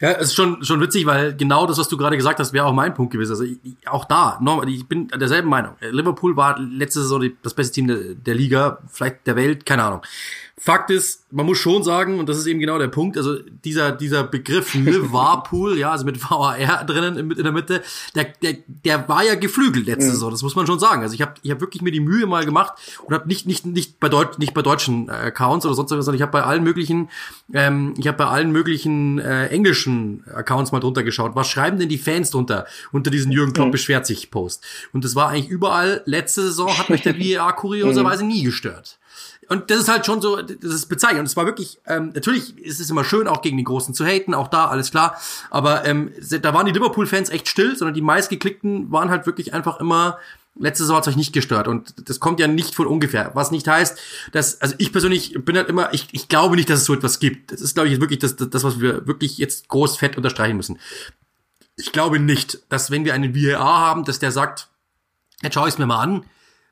[0.00, 2.66] Ja, es ist schon, schon witzig, weil genau das, was du gerade gesagt hast, wäre
[2.66, 3.32] auch mein Punkt gewesen.
[3.32, 5.74] Also ich, auch da, ich bin derselben Meinung.
[5.80, 10.02] Liverpool war letzte Saison das beste Team der, der Liga, vielleicht der Welt, keine Ahnung.
[10.64, 13.92] Fakt ist, man muss schon sagen, und das ist eben genau der Punkt, also dieser,
[13.92, 16.56] dieser Begriff Liverpool, ja, also mit VAR
[16.86, 17.82] drinnen in, in der Mitte,
[18.14, 20.12] der, der, der war ja geflügelt letzte mhm.
[20.12, 21.02] Saison, das muss man schon sagen.
[21.02, 22.72] Also ich habe ich hab wirklich mir die Mühe mal gemacht
[23.04, 26.02] und habe nicht, nicht, nicht, bei Deut nicht bei deutschen äh, Accounts oder sonst was,
[26.06, 27.10] sondern ich habe bei allen möglichen,
[27.52, 31.32] ähm, ich habe bei allen möglichen äh, englischen Accounts mal drunter geschaut.
[31.34, 33.72] Was schreiben denn die Fans drunter unter diesen Jürgen Klopp mhm.
[33.72, 34.64] beschwert sich Post?
[34.94, 38.30] Und das war eigentlich überall, letzte Saison hat mich der VAR kurioserweise mhm.
[38.30, 38.98] nie gestört.
[39.48, 41.20] Und das ist halt schon so, das ist bezeichnend.
[41.20, 44.04] Und es war wirklich, ähm, natürlich ist es immer schön, auch gegen die Großen zu
[44.04, 45.16] haten, auch da, alles klar.
[45.50, 49.80] Aber ähm, da waren die Liverpool-Fans echt still, sondern die meistgeklickten waren halt wirklich einfach
[49.80, 50.18] immer,
[50.56, 51.68] letzte Saison hat euch nicht gestört.
[51.68, 53.30] Und das kommt ja nicht von ungefähr.
[53.34, 53.98] Was nicht heißt,
[54.32, 57.18] dass, also ich persönlich bin halt immer, ich, ich glaube nicht, dass es so etwas
[57.18, 57.52] gibt.
[57.52, 60.78] Das ist, glaube ich, wirklich das, das, was wir wirklich jetzt groß fett unterstreichen müssen.
[61.76, 64.68] Ich glaube nicht, dass wenn wir einen VAR haben, dass der sagt,
[65.42, 66.24] jetzt schau ich es mir mal an,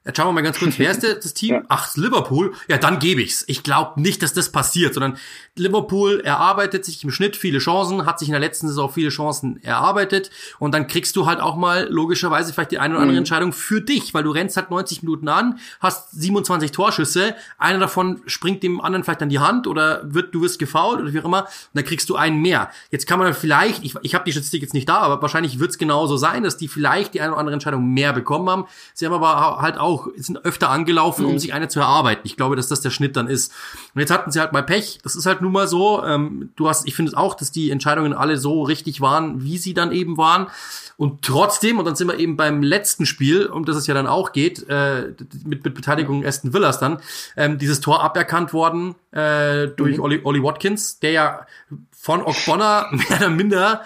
[0.04, 1.42] Jetzt schauen wir mal ganz kurz, wer ist das Team?
[1.52, 1.62] Ja.
[1.68, 2.54] Ach, Liverpool.
[2.66, 3.44] Ja, dann gebe ich's.
[3.46, 5.18] Ich glaube nicht, dass das passiert, sondern
[5.54, 9.62] Liverpool erarbeitet sich im Schnitt viele Chancen, hat sich in der letzten Saison viele Chancen
[9.62, 13.18] erarbeitet und dann kriegst du halt auch mal logischerweise vielleicht die eine oder andere mhm.
[13.18, 18.22] Entscheidung für dich, weil du rennst halt 90 Minuten an, hast 27 Torschüsse, einer davon
[18.24, 21.26] springt dem anderen vielleicht an die Hand oder wird du wirst gefault oder wie auch
[21.26, 22.70] immer, und dann kriegst du einen mehr.
[22.90, 25.76] Jetzt kann man vielleicht, ich, ich habe die Statistik jetzt nicht da, aber wahrscheinlich wird's
[25.76, 28.64] genauso sein, dass die vielleicht die eine oder andere Entscheidung mehr bekommen haben.
[28.94, 31.32] Sie haben aber halt auch auch, sind öfter angelaufen, mhm.
[31.32, 32.22] um sich eine zu erarbeiten.
[32.24, 33.52] Ich glaube, dass das der Schnitt dann ist.
[33.94, 34.98] Und jetzt hatten sie halt mal Pech.
[35.02, 36.02] Das ist halt nun mal so.
[36.04, 39.74] Ähm, du hast, ich finde auch, dass die Entscheidungen alle so richtig waren, wie sie
[39.74, 40.48] dann eben waren.
[40.96, 44.06] Und trotzdem, und dann sind wir eben beim letzten Spiel, um das es ja dann
[44.06, 45.12] auch geht, äh,
[45.44, 47.00] mit, mit Beteiligung Aston Villas dann,
[47.36, 50.02] ähm, dieses Tor aberkannt worden äh, durch mhm.
[50.02, 51.46] Ollie, Ollie Watkins, der ja
[51.90, 53.82] von Ogbonna mehr oder minder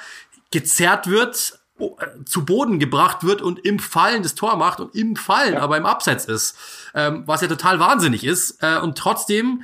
[0.51, 1.59] gezerrt wird
[2.25, 5.61] zu Boden gebracht wird und im Fallen das Tor macht und im Fallen ja.
[5.61, 6.57] aber im Abseits ist,
[6.95, 8.63] ähm, was ja total wahnsinnig ist.
[8.63, 9.63] Äh, und trotzdem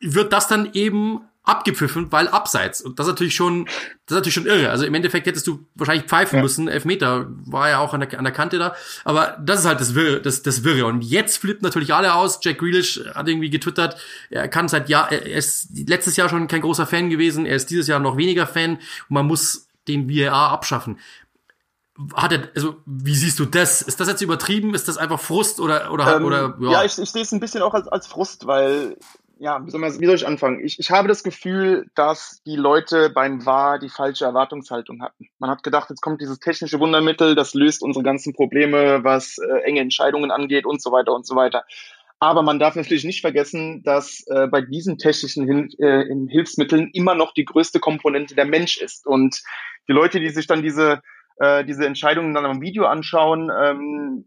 [0.00, 2.80] wird das dann eben abgepfiffen, weil abseits.
[2.80, 3.74] Und das ist natürlich schon, das
[4.08, 4.70] ist natürlich schon irre.
[4.70, 6.42] Also im Endeffekt hättest du wahrscheinlich pfeifen ja.
[6.42, 6.68] müssen.
[6.68, 8.74] Elfmeter war ja auch an der, an der Kante da.
[9.04, 10.86] Aber das ist halt das Wirre, das, das Wirre.
[10.86, 12.40] Und jetzt flippt natürlich alle aus.
[12.42, 13.96] Jack Grealish hat irgendwie getwittert,
[14.28, 17.46] er kann seit Jahr, er ist letztes Jahr schon kein großer Fan gewesen.
[17.46, 18.74] Er ist dieses Jahr noch weniger Fan.
[18.74, 20.98] Und man muss den VAR abschaffen
[22.14, 23.82] hat er, also wie siehst du das?
[23.82, 24.74] Ist das jetzt übertrieben?
[24.74, 27.40] Ist das einfach Frust oder oder ähm, oder ja, ja ich, ich sehe es ein
[27.40, 28.96] bisschen auch als, als Frust, weil
[29.40, 30.60] ja, wie soll, man, wie soll ich anfangen?
[30.62, 35.28] Ich, ich habe das Gefühl, dass die Leute beim War die falsche Erwartungshaltung hatten.
[35.38, 39.62] Man hat gedacht, jetzt kommt dieses technische Wundermittel, das löst unsere ganzen Probleme, was äh,
[39.62, 41.64] enge Entscheidungen angeht und so weiter und so weiter.
[42.18, 47.14] Aber man darf natürlich nicht vergessen, dass äh, bei diesen technischen Hin äh, Hilfsmitteln immer
[47.14, 49.06] noch die größte Komponente der Mensch ist.
[49.06, 49.42] Und
[49.88, 51.00] die Leute, die sich dann diese
[51.40, 54.24] äh, diese Entscheidungen dann am Video anschauen, ähm,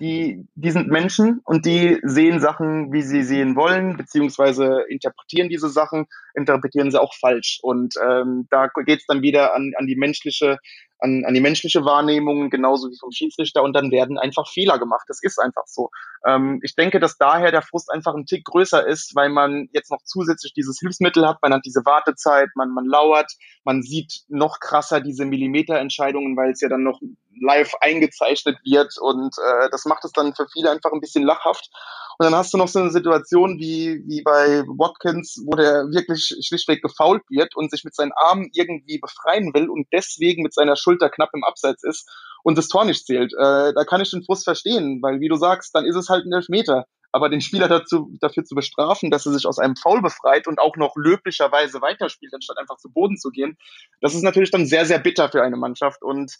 [0.00, 5.68] die, die sind Menschen und die sehen Sachen, wie sie sehen wollen, beziehungsweise interpretieren diese
[5.68, 6.06] Sachen,
[6.38, 7.58] interpretieren sie auch falsch.
[7.62, 10.58] Und ähm, da geht es dann wieder an, an die menschliche
[11.00, 15.04] an, an die menschliche Wahrnehmung, genauso wie vom Schiedsrichter, und dann werden einfach Fehler gemacht.
[15.08, 15.90] Das ist einfach so.
[16.26, 19.90] Ähm, ich denke, dass daher der Frust einfach ein Tick größer ist, weil man jetzt
[19.90, 23.30] noch zusätzlich dieses Hilfsmittel hat, man hat diese Wartezeit, man, man lauert,
[23.64, 27.00] man sieht noch krasser diese Millimeterentscheidungen, weil es ja dann noch
[27.40, 31.70] live eingezeichnet wird und äh, das macht es dann für viele einfach ein bisschen lachhaft.
[32.18, 36.27] Und dann hast du noch so eine Situation wie, wie bei Watkins, wo der wirklich
[36.40, 40.76] schlichtweg gefault wird und sich mit seinen Armen irgendwie befreien will und deswegen mit seiner
[40.76, 42.08] Schulter knapp im Abseits ist
[42.42, 43.32] und das Tor nicht zählt.
[43.34, 46.26] Äh, da kann ich den Frust verstehen, weil wie du sagst, dann ist es halt
[46.26, 46.86] ein Elfmeter.
[47.10, 50.58] Aber den Spieler dazu, dafür zu bestrafen, dass er sich aus einem Foul befreit und
[50.58, 53.56] auch noch löblicherweise weiterspielt, anstatt einfach zu Boden zu gehen,
[54.00, 56.02] das ist natürlich dann sehr, sehr bitter für eine Mannschaft.
[56.02, 56.36] Und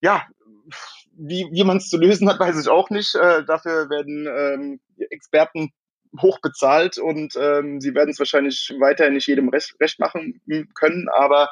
[0.00, 0.26] ja,
[1.12, 3.14] wie, wie man es zu lösen hat, weiß ich auch nicht.
[3.14, 5.72] Äh, dafür werden ähm, Experten
[6.18, 10.40] hoch bezahlt und ähm, sie werden es wahrscheinlich weiterhin nicht jedem recht, machen
[10.74, 11.50] können, aber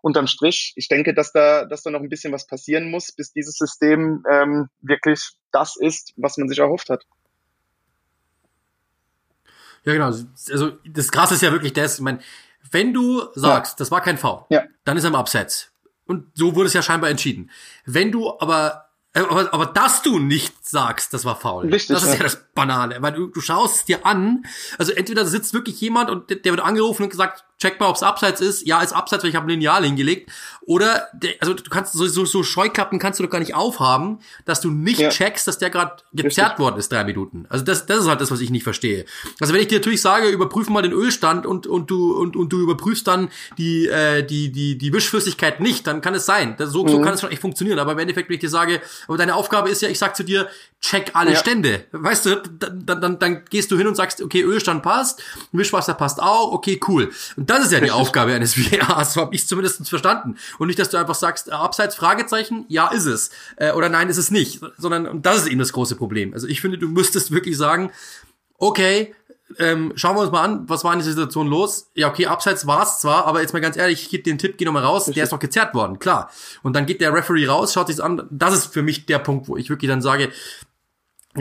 [0.00, 3.32] unterm Strich, ich denke, dass da, dass da noch ein bisschen was passieren muss, bis
[3.32, 7.04] dieses System ähm, wirklich das ist, was man sich erhofft hat.
[9.84, 10.06] Ja, genau.
[10.06, 12.20] Also das Krasse ist ja wirklich das, ich meine,
[12.70, 13.76] wenn du sagst, ja.
[13.78, 14.64] das war kein V, ja.
[14.84, 15.72] dann ist er im Abseits.
[16.06, 17.50] Und so wurde es ja scheinbar entschieden.
[17.84, 18.87] Wenn du aber
[19.24, 21.68] aber, aber dass du nicht sagst, das war faul.
[21.68, 22.96] Richtig, das ist ja, ja das Banale.
[23.00, 24.44] Weil du, du schaust es dir an.
[24.78, 28.40] Also entweder sitzt wirklich jemand und der wird angerufen und gesagt, check mal, ob's abseits
[28.40, 28.66] ist.
[28.66, 30.30] Ja, ist abseits, weil ich habe Lineal hingelegt.
[30.68, 34.18] Oder, der, also du kannst so, so, so Scheuklappen kannst du doch gar nicht aufhaben,
[34.44, 35.08] dass du nicht ja.
[35.08, 36.58] checkst, dass der gerade gezerrt Richtig.
[36.58, 37.46] worden ist, drei Minuten.
[37.48, 39.06] Also das, das ist halt das, was ich nicht verstehe.
[39.40, 42.52] Also wenn ich dir natürlich sage, überprüf mal den Ölstand und, und du, und, und
[42.52, 46.54] du überprüfst dann die, äh, die, die, die Wischflüssigkeit nicht, dann kann es sein.
[46.58, 46.88] Das, so, mhm.
[46.88, 47.78] so kann es schon echt funktionieren.
[47.78, 50.22] Aber im Endeffekt, wenn ich dir sage, aber deine Aufgabe ist ja, ich sag zu
[50.22, 50.48] dir,
[50.82, 51.36] check alle ja.
[51.38, 51.86] Stände.
[51.92, 56.20] Weißt du, dann, dann, dann gehst du hin und sagst, okay, Ölstand passt, Wischwasser passt
[56.22, 57.10] auch, okay, cool.
[57.36, 60.36] Und das ist ja die Aufgabe eines VARs, so habe ich zumindest verstanden.
[60.58, 63.30] Und nicht, dass du einfach sagst, äh, abseits Fragezeichen, ja, ist es.
[63.56, 64.60] Äh, oder nein, ist es nicht.
[64.76, 66.34] Sondern, und das ist eben das große Problem.
[66.34, 67.90] Also ich finde, du müsstest wirklich sagen,
[68.58, 69.14] okay,
[69.58, 71.90] ähm, schauen wir uns mal an, was war in der Situation los?
[71.94, 74.58] Ja, okay, abseits war es zwar, aber jetzt mal ganz ehrlich, ich gebe den Tipp,
[74.58, 76.30] geh nochmal raus, der ist doch gezerrt worden, klar.
[76.62, 78.26] Und dann geht der Referee raus, schaut sich's an.
[78.30, 80.30] Das ist für mich der Punkt, wo ich wirklich dann sage,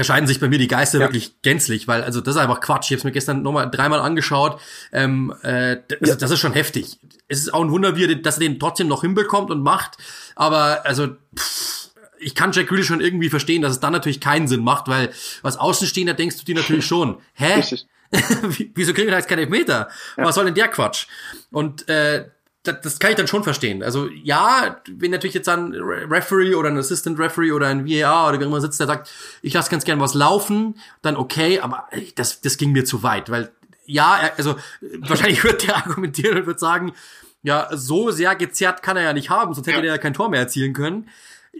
[0.03, 1.05] scheiden sich bei mir die Geister ja.
[1.05, 2.85] wirklich gänzlich, weil also das ist einfach Quatsch.
[2.85, 4.59] Ich habe es mir gestern nochmal dreimal angeschaut.
[4.91, 6.15] Ähm, äh, das, ja.
[6.15, 6.97] das, ist schon heftig.
[7.27, 9.97] Es ist auch ein Wunder, wie er, dass er den trotzdem noch hinbekommt und macht.
[10.35, 11.89] Aber also pff,
[12.19, 15.11] ich kann Jack Grealish schon irgendwie verstehen, dass es dann natürlich keinen Sinn macht, weil
[15.41, 17.17] was Außenstehender denkst du dir natürlich schon.
[17.33, 17.63] Hä?
[18.73, 19.89] Wieso kriegen wir da jetzt keine Elfmeter?
[20.17, 20.23] Ja.
[20.23, 21.07] Was soll denn der Quatsch?
[21.51, 22.25] Und äh,
[22.67, 23.81] das, das kann ich dann schon verstehen.
[23.81, 28.33] Also ja, wenn natürlich jetzt ein Referee oder ein Assistant Referee oder ein VAR oder
[28.33, 29.09] irgendjemand sitzt, der sagt,
[29.41, 33.29] ich lasse ganz gern was laufen, dann okay, aber das, das ging mir zu weit,
[33.29, 33.51] weil
[33.85, 34.55] ja, also
[34.99, 36.93] wahrscheinlich wird der argumentieren und wird sagen,
[37.41, 39.83] ja, so sehr gezerrt kann er ja nicht haben, sonst hätte ja.
[39.83, 41.09] er ja kein Tor mehr erzielen können.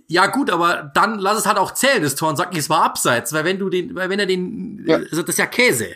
[0.08, 2.70] Ja, gut, aber dann lass es halt auch zählen, das Tor, und sag nicht, es
[2.70, 4.98] war abseits, weil wenn du den, weil wenn er den, ja.
[4.98, 5.96] also das ist ja Käse.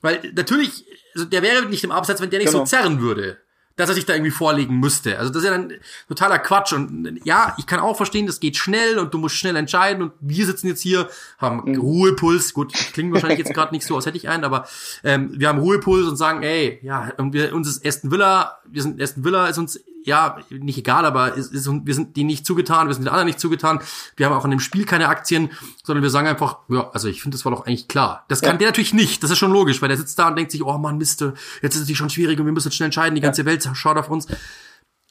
[0.00, 2.64] Weil natürlich, also der wäre nicht im Abseits, wenn der nicht genau.
[2.64, 3.41] so zerren würde
[3.76, 5.18] dass er sich da irgendwie vorlegen müsste.
[5.18, 5.72] Also das ist ja dann
[6.08, 6.72] totaler Quatsch.
[6.72, 10.02] Und ja, ich kann auch verstehen, das geht schnell und du musst schnell entscheiden.
[10.02, 11.08] Und wir sitzen jetzt hier,
[11.38, 11.80] haben mhm.
[11.80, 12.54] Ruhepuls.
[12.54, 14.66] Gut, klingt wahrscheinlich jetzt gerade nicht so, als hätte ich einen, aber
[15.04, 18.82] ähm, wir haben Ruhepuls und sagen, ey, ja, und wir, uns ist Aston Villa, wir
[18.82, 22.44] sind Aston Villa ist uns ja, nicht egal, aber es ist, wir sind die nicht
[22.44, 23.80] zugetan, wir sind den anderen nicht zugetan.
[24.16, 25.50] Wir haben auch an dem Spiel keine Aktien,
[25.84, 28.24] sondern wir sagen einfach, ja, also ich finde, das war doch eigentlich klar.
[28.28, 28.58] Das kann ja.
[28.58, 30.78] der natürlich nicht, das ist schon logisch, weil der sitzt da und denkt sich, oh
[30.78, 31.24] Mann, Mist,
[31.62, 33.46] jetzt ist es schon schwierig und wir müssen schnell entscheiden, die ganze ja.
[33.46, 34.26] Welt schaut auf uns.
[34.26, 34.34] Äh,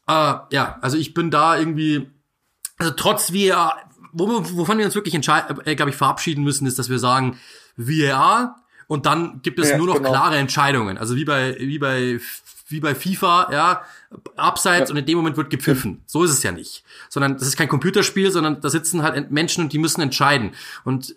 [0.08, 2.10] ja, also ich bin da irgendwie,
[2.78, 3.74] also trotz wir,
[4.14, 7.40] wovon wir uns wirklich entscheiden, äh, glaube ich, verabschieden müssen, ist, dass wir sagen,
[7.78, 10.10] VAR und dann gibt es ja, nur noch genau.
[10.10, 10.98] klare Entscheidungen.
[10.98, 12.20] Also wie bei, wie bei
[12.72, 13.82] wie bei FIFA, ja,
[14.36, 14.94] abseits ja.
[14.94, 16.02] und in dem Moment wird gepfiffen.
[16.06, 16.84] So ist es ja nicht.
[17.10, 20.52] Sondern das ist kein Computerspiel, sondern da sitzen halt Menschen und die müssen entscheiden.
[20.84, 21.16] Und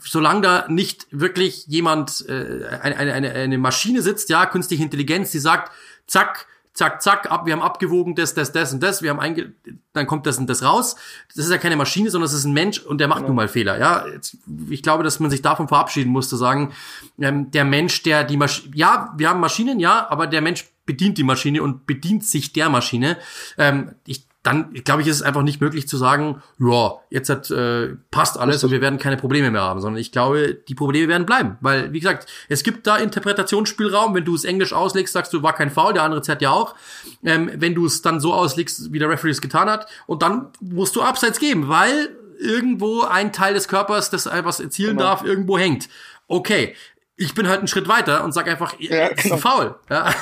[0.00, 5.38] solange da nicht wirklich jemand, äh, eine, eine, eine Maschine sitzt, ja, künstliche Intelligenz, die
[5.38, 5.72] sagt,
[6.06, 6.46] zack,
[6.76, 9.52] zack, zack, ab, wir haben abgewogen das, das, das und das, wir haben einge
[9.92, 10.96] dann kommt das und das raus.
[11.34, 13.26] Das ist ja keine Maschine, sondern es ist ein Mensch und der macht ja.
[13.28, 13.78] nun mal Fehler.
[13.78, 14.36] Ja, Jetzt,
[14.68, 16.74] ich glaube, dass man sich davon verabschieden muss, zu sagen,
[17.18, 21.18] ähm, der Mensch, der die Maschine, ja, wir haben Maschinen, ja, aber der Mensch bedient
[21.18, 23.18] die Maschine und bedient sich der Maschine.
[23.58, 27.50] Ähm, ich dann glaube ich, ist es einfach nicht möglich zu sagen, ja, jetzt hat,
[27.50, 31.08] äh, passt alles und wir werden keine Probleme mehr haben, sondern ich glaube, die Probleme
[31.08, 34.14] werden bleiben, weil wie gesagt, es gibt da Interpretationsspielraum.
[34.14, 36.76] Wenn du es Englisch auslegst, sagst du, war kein Foul, der andere zerrt ja auch.
[37.24, 40.46] Ähm, wenn du es dann so auslegst, wie der Referee es getan hat, und dann
[40.60, 45.08] musst du Abseits geben, weil irgendwo ein Teil des Körpers, das etwas erzielen genau.
[45.08, 45.88] darf, irgendwo hängt.
[46.28, 46.76] Okay,
[47.18, 49.36] ich bin halt einen Schritt weiter und sag einfach, ja, ist genau.
[49.38, 49.74] faul.
[49.88, 50.14] Ja.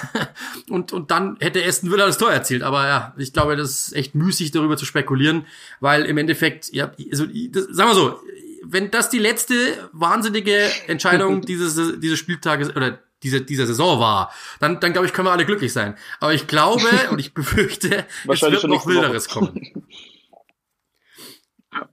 [0.71, 2.63] Und, und dann hätte Aston Villa das Tor erzielt.
[2.63, 5.47] Aber ja, ich glaube, das ist echt müßig, darüber zu spekulieren,
[5.81, 8.21] weil im Endeffekt, ja, also, das, sagen wir so,
[8.67, 9.55] wenn das die letzte
[9.93, 15.27] wahnsinnige Entscheidung dieses, dieses Spieltages oder dieser, dieser Saison war, dann, dann glaube ich, können
[15.27, 15.97] wir alle glücklich sein.
[16.21, 19.39] Aber ich glaube und ich befürchte, es wird noch Wilderes Woche.
[19.39, 19.87] kommen.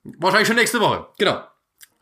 [0.04, 1.44] Wahrscheinlich schon nächste Woche, genau.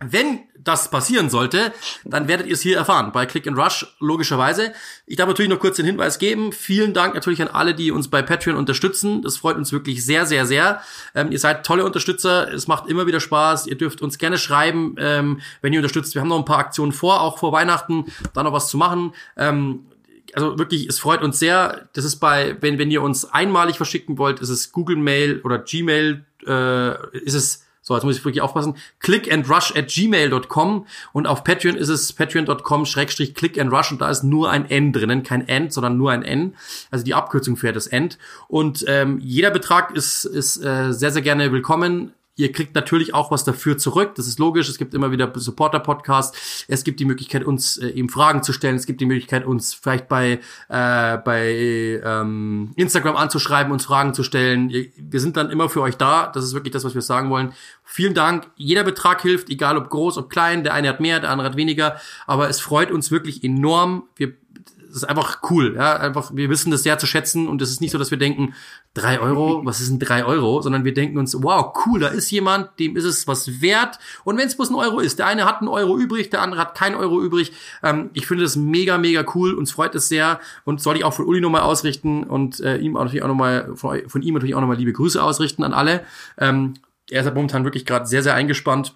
[0.02, 1.74] Wenn das passieren sollte,
[2.06, 4.72] dann werdet ihr es hier erfahren bei Click and Rush, logischerweise.
[5.06, 6.54] Ich darf natürlich noch kurz den Hinweis geben.
[6.54, 9.22] Vielen Dank natürlich an alle, die uns bei Patreon unterstützen.
[9.22, 10.82] Das freut uns wirklich sehr, sehr, sehr.
[11.16, 12.54] Ähm, ihr seid tolle Unterstützer.
[12.54, 13.68] Es macht immer wieder Spaß.
[13.68, 16.14] Ihr dürft uns gerne schreiben, ähm, wenn ihr unterstützt.
[16.14, 19.14] Wir haben noch ein paar Aktionen vor, auch vor Weihnachten, da noch was zu machen.
[19.36, 19.86] Ähm,
[20.34, 21.90] also wirklich, es freut uns sehr.
[21.94, 25.60] Das ist bei, wenn, wenn ihr uns einmalig verschicken wollt, ist es Google Mail oder
[25.60, 28.76] Gmail, äh, ist es so, jetzt muss ich wirklich aufpassen.
[29.00, 34.52] Clickandrush at gmail.com und auf Patreon ist es patreon.com schrägstrich clickandrush und da ist nur
[34.52, 36.56] ein N drinnen, kein End, sondern nur ein N.
[36.92, 38.20] Also die Abkürzung für das End.
[38.48, 42.14] Und ähm, jeder Betrag ist, ist äh, sehr, sehr gerne willkommen.
[42.40, 44.16] Ihr kriegt natürlich auch was dafür zurück.
[44.16, 44.70] Das ist logisch.
[44.70, 46.66] Es gibt immer wieder Supporter-Podcasts.
[46.70, 48.78] Es gibt die Möglichkeit, uns äh, eben Fragen zu stellen.
[48.78, 54.24] Es gibt die Möglichkeit, uns vielleicht bei, äh, bei ähm, Instagram anzuschreiben, uns Fragen zu
[54.24, 54.70] stellen.
[54.70, 56.28] Wir sind dann immer für euch da.
[56.28, 57.52] Das ist wirklich das, was wir sagen wollen.
[57.84, 58.48] Vielen Dank.
[58.56, 60.64] Jeder Betrag hilft, egal ob groß, ob klein.
[60.64, 62.00] Der eine hat mehr, der andere hat weniger.
[62.26, 64.04] Aber es freut uns wirklich enorm.
[64.16, 64.34] Wir
[64.90, 67.80] das ist einfach cool, ja, einfach, wir wissen das sehr zu schätzen und es ist
[67.80, 68.56] nicht so, dass wir denken,
[68.94, 72.32] drei Euro, was ist denn drei Euro, sondern wir denken uns, wow, cool, da ist
[72.32, 74.00] jemand, dem ist es was wert.
[74.24, 76.60] Und wenn es bloß ein Euro ist, der eine hat einen Euro übrig, der andere
[76.60, 80.40] hat keinen Euro übrig, ähm, ich finde das mega, mega cool, uns freut es sehr.
[80.66, 84.02] Und soll ich auch von Uli nochmal ausrichten und äh, ihm natürlich auch nochmal, von,
[84.10, 86.04] von ihm natürlich auch nochmal liebe Grüße ausrichten an alle,
[86.38, 86.74] ähm,
[87.12, 88.96] er ist ja momentan wirklich gerade sehr, sehr eingespannt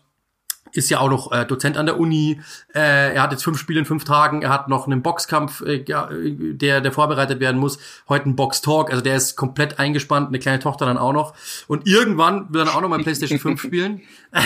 [0.72, 2.41] ist ja auch noch äh, Dozent an der Uni.
[2.74, 4.41] Äh, er hat jetzt fünf Spiele in fünf Tagen.
[4.41, 7.78] Er hat noch einen Boxkampf, äh, der, der vorbereitet werden muss.
[8.09, 8.89] Heute ein Box-Talk.
[8.89, 10.30] Also der ist komplett eingespannt.
[10.30, 11.34] Eine kleine Tochter dann auch noch.
[11.68, 14.01] Und irgendwann will er dann auch noch mal PlayStation 5 spielen.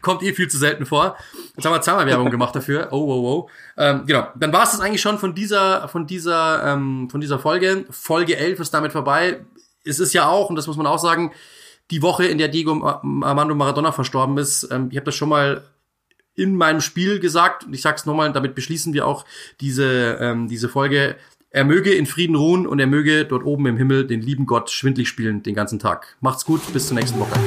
[0.00, 1.16] Kommt eh viel zu selten vor.
[1.56, 2.88] Jetzt haben wir zweimal Werbung gemacht dafür.
[2.92, 3.50] Oh, oh, oh.
[3.76, 4.28] Ähm, genau.
[4.36, 7.84] Dann war es das eigentlich schon von dieser, von dieser, ähm, von dieser Folge.
[7.90, 9.44] Folge 11 ist damit vorbei.
[9.84, 11.32] Es ist ja auch, und das muss man auch sagen,
[11.90, 14.68] die Woche, in der Diego Armando Maradona verstorben ist.
[14.70, 15.64] Ähm, ich habe das schon mal
[16.34, 19.24] in meinem Spiel gesagt und ich sag's nochmal, damit beschließen wir auch
[19.60, 21.16] diese, ähm, diese Folge.
[21.50, 24.70] Er möge in Frieden ruhen und er möge dort oben im Himmel den lieben Gott
[24.70, 26.16] schwindlig spielen den ganzen Tag.
[26.20, 27.38] Macht's gut, bis zur nächsten Woche.